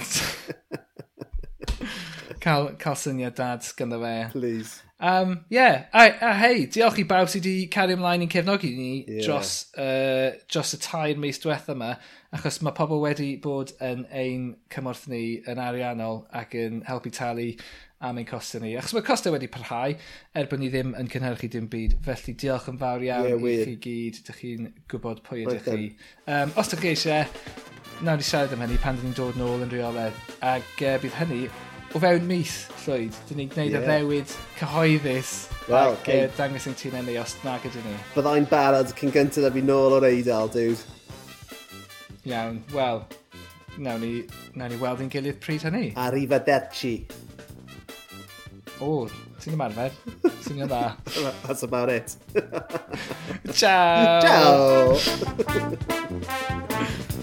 [2.44, 4.16] cael, cael syniad dad gyda fe.
[4.36, 4.83] Please.
[5.00, 8.90] Um, yeah, a, a hei, diolch i bawb sydd wedi cario ymlaen i'n cefnogi ni
[9.02, 9.24] yeah.
[9.26, 11.96] dros, uh, dros y tair mis diwetha yma,
[12.34, 17.50] achos mae pobl wedi bod yn ein cymorth ni yn ariannol ac yn helpu talu
[18.04, 18.76] am ein costau ni.
[18.78, 19.98] Achos mae costau wedi parhau
[20.38, 23.66] er bod ni ddim yn cynhyrchu dim byd, felly diolch yn fawr iawn yeah, i
[23.66, 25.92] chi gyd, dych chi'n gwybod pwy ydych chi.
[26.30, 27.28] Um, os ydych chi eisiau,
[28.06, 30.26] nawr ni siarad am hynny pan dyn ni'n dod nôl yn rheoledd.
[30.54, 31.46] ac uh, bydd hynny
[31.94, 33.84] o fewn mis, Llwyd, dyn ni'n gwneud yeah.
[33.84, 35.30] y ddewyd cyhoeddus
[35.68, 36.24] well, ac okay.
[36.34, 37.94] dangos yn tîn enni os nag ydyn ni.
[38.16, 40.82] Byddai'n barod cyn gyntaf fi nôl o'r eidl, dude.
[42.26, 43.04] Iawn, wel,
[43.78, 44.12] nawn ni,
[44.58, 45.86] nawn ni weld yn gilydd pryd hynny.
[46.02, 46.96] Arrivederci.
[48.82, 49.06] O,
[49.38, 49.94] ti'n ymarfer.
[50.48, 50.82] Swnio'n dda.
[51.46, 52.16] That's about it.
[53.54, 54.98] Ciao!
[54.98, 54.98] Ciao!